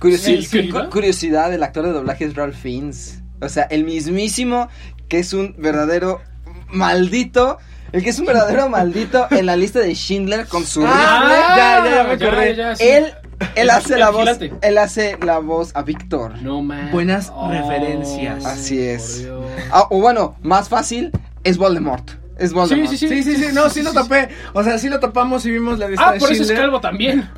[0.00, 0.84] Curiosi- Sí, querida.
[0.84, 3.22] cu- curiosidad, el actor de doblaje es Ralph Fiennes.
[3.40, 4.68] O sea, el mismísimo
[5.08, 6.20] que es un verdadero
[6.68, 7.58] maldito.
[7.92, 11.84] El que es un verdadero maldito en la lista de Schindler con su Ah, ya,
[11.84, 12.56] ya, ya me acordé.
[12.56, 12.84] ya, sí.
[12.84, 13.14] Él,
[13.54, 14.28] él hace la voz.
[14.60, 16.40] Él hace la voz a Víctor.
[16.42, 16.90] No man.
[16.92, 18.44] Buenas referencias.
[18.44, 19.26] Así es.
[19.70, 21.12] Ah, o bueno, más fácil,
[21.44, 22.10] es Voldemort.
[22.38, 22.88] Es Voldemort.
[22.90, 24.28] Sí, sí, Sí, sí, sí, no, sí lo tapé.
[24.52, 26.80] O sea, sí lo tapamos y vimos la lista Ah, de por eso es calvo
[26.80, 27.28] también.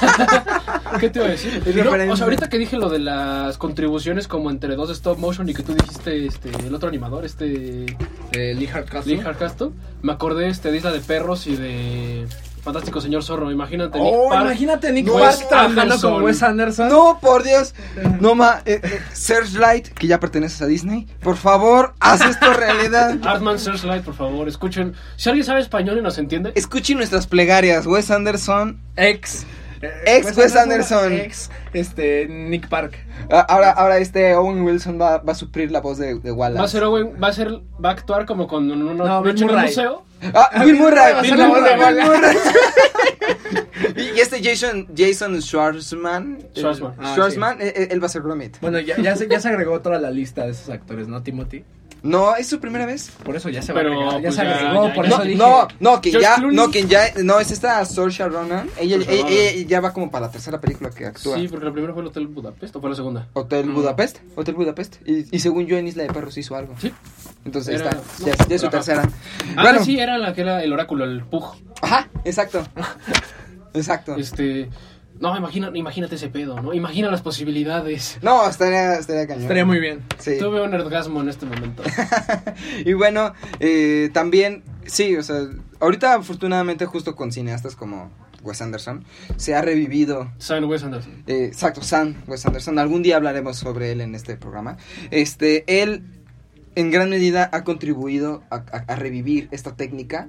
[1.00, 1.62] ¿Qué te iba a decir?
[1.84, 5.18] No, o sea, ahorita que dije lo de las contribuciones como entre dos de stop
[5.18, 7.86] motion y que tú dijiste este el otro animador, este
[8.32, 9.16] De Lee Hardcastle.
[9.16, 9.70] Lee Hardcastle,
[10.02, 12.26] me acordé este de Isla de Perros y de
[12.62, 13.50] Fantástico Señor Zorro.
[13.50, 14.44] Imagínate Nick Oh, Park.
[14.46, 16.88] imagínate Nick Park trabajando con Wes Anderson.
[16.88, 17.74] No, por Dios.
[18.20, 18.62] No, ma.
[18.66, 21.06] eh, eh, Searchlight, que ya perteneces a Disney.
[21.22, 23.16] Por favor, haz esto realidad.
[23.24, 24.94] Artman Searchlight, por favor, escuchen.
[25.16, 27.86] Si alguien sabe español y nos entiende, Escuchen nuestras plegarias.
[27.86, 28.80] Wes Anderson.
[28.96, 29.46] Ex.
[29.82, 31.12] Eh, Ex Wes Anderson.
[31.12, 32.98] Ex, este, Nick Park.
[33.30, 36.58] Ah, Ahora, ahora este Owen Wilson va, va a suplir la voz de, de Wallace.
[36.58, 37.48] va a ser Owen, va a ser,
[37.82, 39.66] va a actuar como con una No, Bill un Murray.
[39.66, 40.04] museo.
[40.34, 41.14] Ah, Bill Murray.
[41.22, 42.38] Bill Murray, Bill Wallace.
[43.96, 44.10] Murray.
[44.14, 46.38] y este Jason, Jason Schwartzman.
[46.54, 46.94] Schwartzman.
[46.98, 48.58] Ah, Schwartzman, eh, eh, él va a ser Gromit.
[48.60, 51.64] Bueno, ya, ya, se, ya se agregó toda la lista de esos actores, ¿no, Timothy?
[52.02, 53.10] No, es su primera vez.
[53.24, 55.08] Por eso ya se Pero, va a agregar, ya se ya, agregó, ya, por ya.
[55.10, 55.36] eso No, dije...
[55.38, 56.56] no, no, que George ya, Clooney.
[56.56, 58.68] no, que ya, no, es esta Saoirse Ronan.
[58.78, 61.36] Ella, ella, ella ya va como para la tercera película que actúa.
[61.36, 63.28] Sí, porque la primera fue el Hotel Budapest o fue la segunda.
[63.34, 63.74] Hotel Mm.
[63.74, 64.96] Budapest, Hotel Budapest.
[65.06, 66.74] Y, y según yo en Isla de Perros hizo algo.
[66.80, 66.92] Sí.
[67.44, 68.76] Entonces Era- está, no, ya, ya es su ajá.
[68.76, 69.08] tercera.
[69.56, 71.44] Ah, bueno, sí, era la que era el oráculo, el Pug.
[71.82, 72.62] ajá, exacto.
[73.74, 74.16] Exacto.
[74.16, 74.68] Este.
[75.20, 76.72] No, imagina, imagínate ese pedo, ¿no?
[76.72, 78.18] Imagina las posibilidades.
[78.22, 79.42] No, estaría, estaría cañón.
[79.42, 80.00] Estaría muy bien.
[80.18, 80.38] Sí.
[80.38, 81.82] Tuve un orgasmo en este momento.
[82.84, 85.42] Y bueno, eh, también, sí, o sea,
[85.78, 88.10] ahorita afortunadamente justo con cineastas como
[88.42, 89.04] Wes Anderson,
[89.36, 91.22] se ha revivido Sam Wes Anderson.
[91.26, 92.78] Eh, exacto, Sam Wes Anderson.
[92.78, 94.78] Algún día hablaremos sobre él en este programa.
[95.10, 96.02] Este, él
[96.76, 100.28] en gran medida ha contribuido a, a- a revivir esta técnica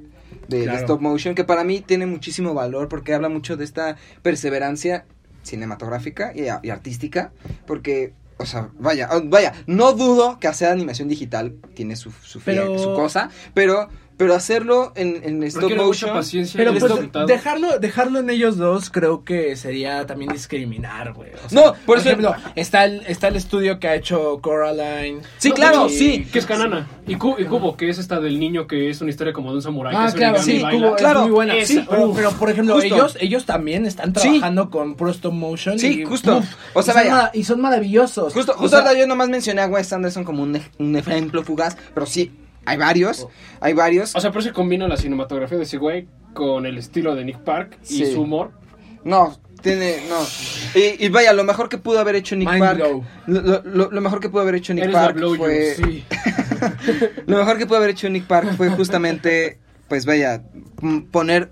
[0.52, 5.06] de, stop motion que para mí tiene muchísimo valor porque habla mucho de esta perseverancia
[5.44, 7.32] cinematográfica y, y artística
[7.68, 12.40] porque o sea, vaya, oh, vaya, no dudo que hacer animación digital tiene su, su,
[12.40, 13.88] fie- su cosa, pero,
[14.22, 16.14] pero hacerlo en, en stop Requiere mucha motion.
[16.20, 16.94] paciencia Pero pues
[17.26, 21.32] dejarlo, dejarlo en ellos dos creo que sería también discriminar, güey.
[21.32, 25.22] O No, por ejemplo, está el, está el estudio que ha hecho Coraline.
[25.40, 26.28] Sí, No, claro, y- sí.
[26.32, 26.88] Que es Canana.
[27.08, 29.56] Y, Cu- y Cubo, que es esta del niño que es una historia como de
[29.56, 29.92] un samurái.
[29.96, 30.62] que Ah, es claro, sí.
[30.70, 31.54] Cubo, Claro, es muy buena.
[31.66, 32.94] Sí, pero, por ejemplo, Justo.
[32.96, 34.22] ellos ellos también están Sí.
[34.22, 35.80] trabajando con puro stop motion.
[35.80, 36.38] Sí, y, justo.
[36.38, 36.46] uf,
[36.76, 37.16] O sea, y son vaya.
[37.16, 38.34] mara- y son maravillosos.
[38.34, 41.44] Justo, O justo sea, yo nomás mencioné a Wes Anderson como un, ej- un ejemplo
[41.44, 42.32] fugaz, pero sí,
[42.66, 43.28] hay varios,
[43.60, 44.16] hay varios.
[44.16, 47.40] O sea, por eso combina la cinematografía de ese güey con el estilo de Nick
[47.40, 48.14] Park y Sí.
[48.14, 48.52] su humor.
[49.04, 50.20] No, tiene, no.
[50.80, 53.04] Y, y vaya, lo mejor que pudo haber hecho Nick Mind Park, lo,
[53.42, 56.04] lo- lo- lo mejor que pudo haber hecho Nick Eres Park you, fue, sí.
[57.26, 60.42] lo mejor que pudo haber hecho Nick Park fue justamente pues vaya,
[61.12, 61.52] poner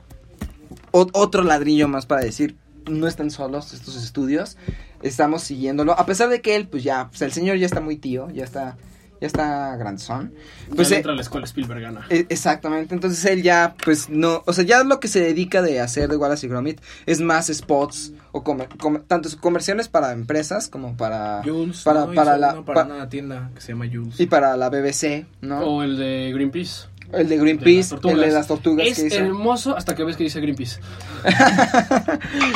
[0.91, 2.55] otro ladrillo más para decir,
[2.89, 4.57] no están solos estos estudios,
[5.01, 7.97] estamos siguiéndolo, a pesar de que él, pues ya, pues el señor ya está muy
[7.97, 8.77] tío, ya está,
[9.21, 10.33] ya está grandzón.
[10.75, 12.05] Pues eh, entra a la escuela Spielbergana.
[12.09, 15.81] e- Exactamente, entonces él ya, pues no, o sea, ya lo que se dedica de
[15.81, 20.67] hacer de Wallace y Gromit es más spots o comer- comer- tanto comerciales para empresas
[20.67, 22.13] como para Jules, para ¿no?
[22.13, 24.19] para Hizo la uno para pa- una tienda que se llama Jules.
[24.19, 25.59] y para la BBC, ¿no?
[25.61, 26.87] O el de Greenpeace.
[27.11, 28.13] el de Greenpeace, las tortugas.
[28.15, 30.79] el de las tortugas Es que hermoso hasta que ves que dice Greenpeace.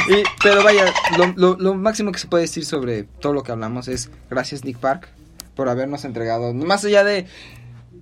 [0.10, 0.86] Y- pero vaya,
[1.18, 4.64] lo, lo- lo máximo que se puede decir sobre todo lo que hablamos es gracias
[4.64, 5.10] Nick Park
[5.56, 7.26] por habernos entregado, más allá de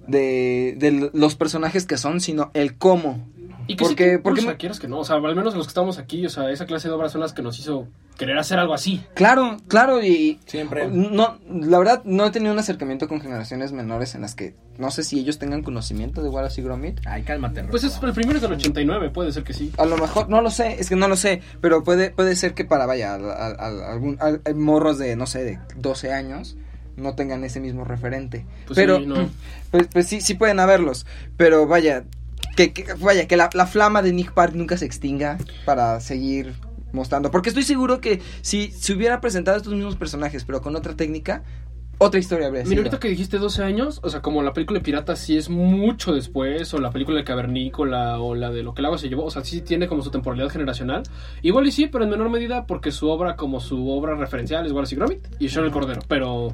[0.07, 3.27] de, de los personajes que son, sino el cómo.
[3.67, 4.99] Y que Porque- sí te porque impulsa, me- quieras que no.
[4.99, 7.21] O sea, al menos los que estamos aquí, o sea, esa clase de obras son
[7.21, 9.01] las que nos hizo querer hacer algo así.
[9.13, 10.87] Claro, claro, y Siempre.
[10.89, 14.89] no, la verdad no he tenido un acercamiento con generaciones menores en las que no
[14.91, 16.99] sé si ellos tengan conocimiento de Wallace y Gromit.
[17.05, 17.63] Ay, cálmate.
[17.65, 19.71] Pues es, el primero es del 89, puede ser que sí.
[19.77, 22.53] A lo mejor, no lo sé, es que no lo sé, pero puede, puede ser
[22.55, 26.11] que para, vaya, a, a- a- algún, a- a morros de, no sé, de 12
[26.11, 26.57] años
[26.97, 28.45] no tengan ese mismo referente.
[28.67, 29.29] Pues pero, sí, no.
[29.71, 31.05] pues, pues sí, sí pueden haberlos,
[31.37, 32.03] pero vaya,
[32.55, 36.53] que, que- vaya, que la, la flama de Nick Park nunca se extinga para seguir
[36.93, 40.95] mostrando, porque estoy seguro que si se hubiera presentado estos mismos personajes, pero con otra
[40.95, 41.43] técnica,
[41.99, 42.81] otra historia habría Mira, sido.
[42.81, 46.13] ahorita que dijiste 12 años, o sea, como la película de Pirata sí es mucho
[46.13, 49.23] después, o la película de Cavernícola, o la de Lo que el agua se llevó,
[49.25, 51.03] o sea, sí tiene como su temporalidad generacional.
[51.43, 54.71] Igual y sí, pero en menor medida porque su obra, como su obra referencial es
[54.71, 56.53] Wallace y Gromit y Sean el Cordero, pero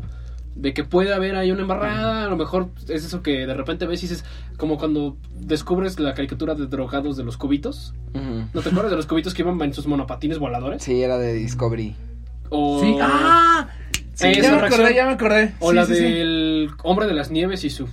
[0.58, 3.86] de que puede haber ahí una embarrada, a lo mejor es eso que de repente
[3.86, 4.26] ves y dices,
[4.58, 7.94] como cuando descubres la caricatura de drogados de los cubitos.
[8.54, 10.84] ¿No te acuerdas de los cubitos que iban en sus monopatines voladores?
[10.84, 11.96] Sí, era de Discovery.
[12.50, 12.80] O...
[12.82, 12.98] Sí.
[13.02, 13.68] ¡Ah!
[14.14, 14.64] Sí, ya me reacción.
[14.66, 15.54] acordé, ya me acordé.
[15.60, 16.02] O Sí, la sí, sí.
[16.02, 17.88] del hombre de las nieves y su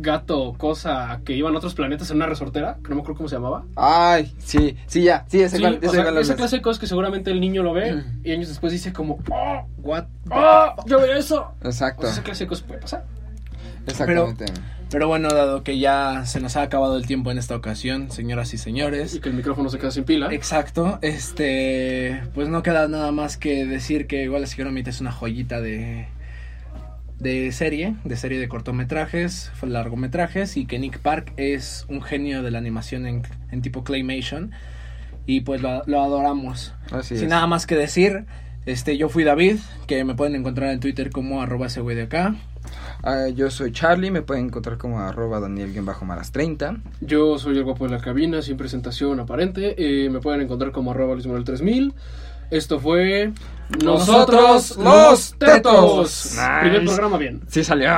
[0.00, 3.28] gato, cosa que iban a otros planetas en una resortera, que no me acuerdo cómo
[3.28, 3.64] se llamaba.
[3.76, 6.62] Ay, sí, sí, ya, sí, ese Sí, cual- o ese sea, cual esa clase de
[6.62, 9.66] cosas que seguramente el niño lo ve y años después dice como, ¡Oh!
[9.78, 10.04] What?
[10.30, 10.74] ¡Oh!
[10.86, 11.52] ¡Yo veía eso!
[11.62, 13.04] Exacto, O sea, esa clase de cosas puede pasar.
[13.86, 14.44] exactamente.
[14.90, 18.52] Pero bueno, dado que ya se nos ha acabado el tiempo en esta ocasión, señoras
[18.54, 19.20] y Y señores.
[19.20, 20.32] que el micrófono se queda sin pila.
[20.32, 25.12] Exacto, este, pues no queda nada más que decir que Wallace y Gromit es una
[25.12, 26.08] joyita de
[27.18, 32.50] de serie, de serie de cortometrajes, largometrajes y que Nick Park es un genio de
[32.50, 34.52] la animación en, en tipo claymation
[35.26, 36.74] y pues lo, lo adoramos.
[36.90, 37.30] Así Sin es.
[37.30, 38.24] nada más que decir,
[38.66, 42.02] este, yo fui David, que me pueden encontrar en Twitter como arroba ese güey de
[42.04, 42.36] acá.
[43.02, 46.82] Ah, yo soy Charlie, me pueden encontrar como arroba Daniel-Maras30.
[47.00, 49.74] Yo soy el guapo de la cabina, sin presentación aparente.
[49.78, 51.94] Eh, me pueden encontrar como arroba Luis Manuel 3000.
[52.50, 53.32] Esto fue...
[53.84, 56.36] Nosotros, los Tetos.
[56.60, 57.42] Primer programa bien.
[57.48, 57.90] Sí salió.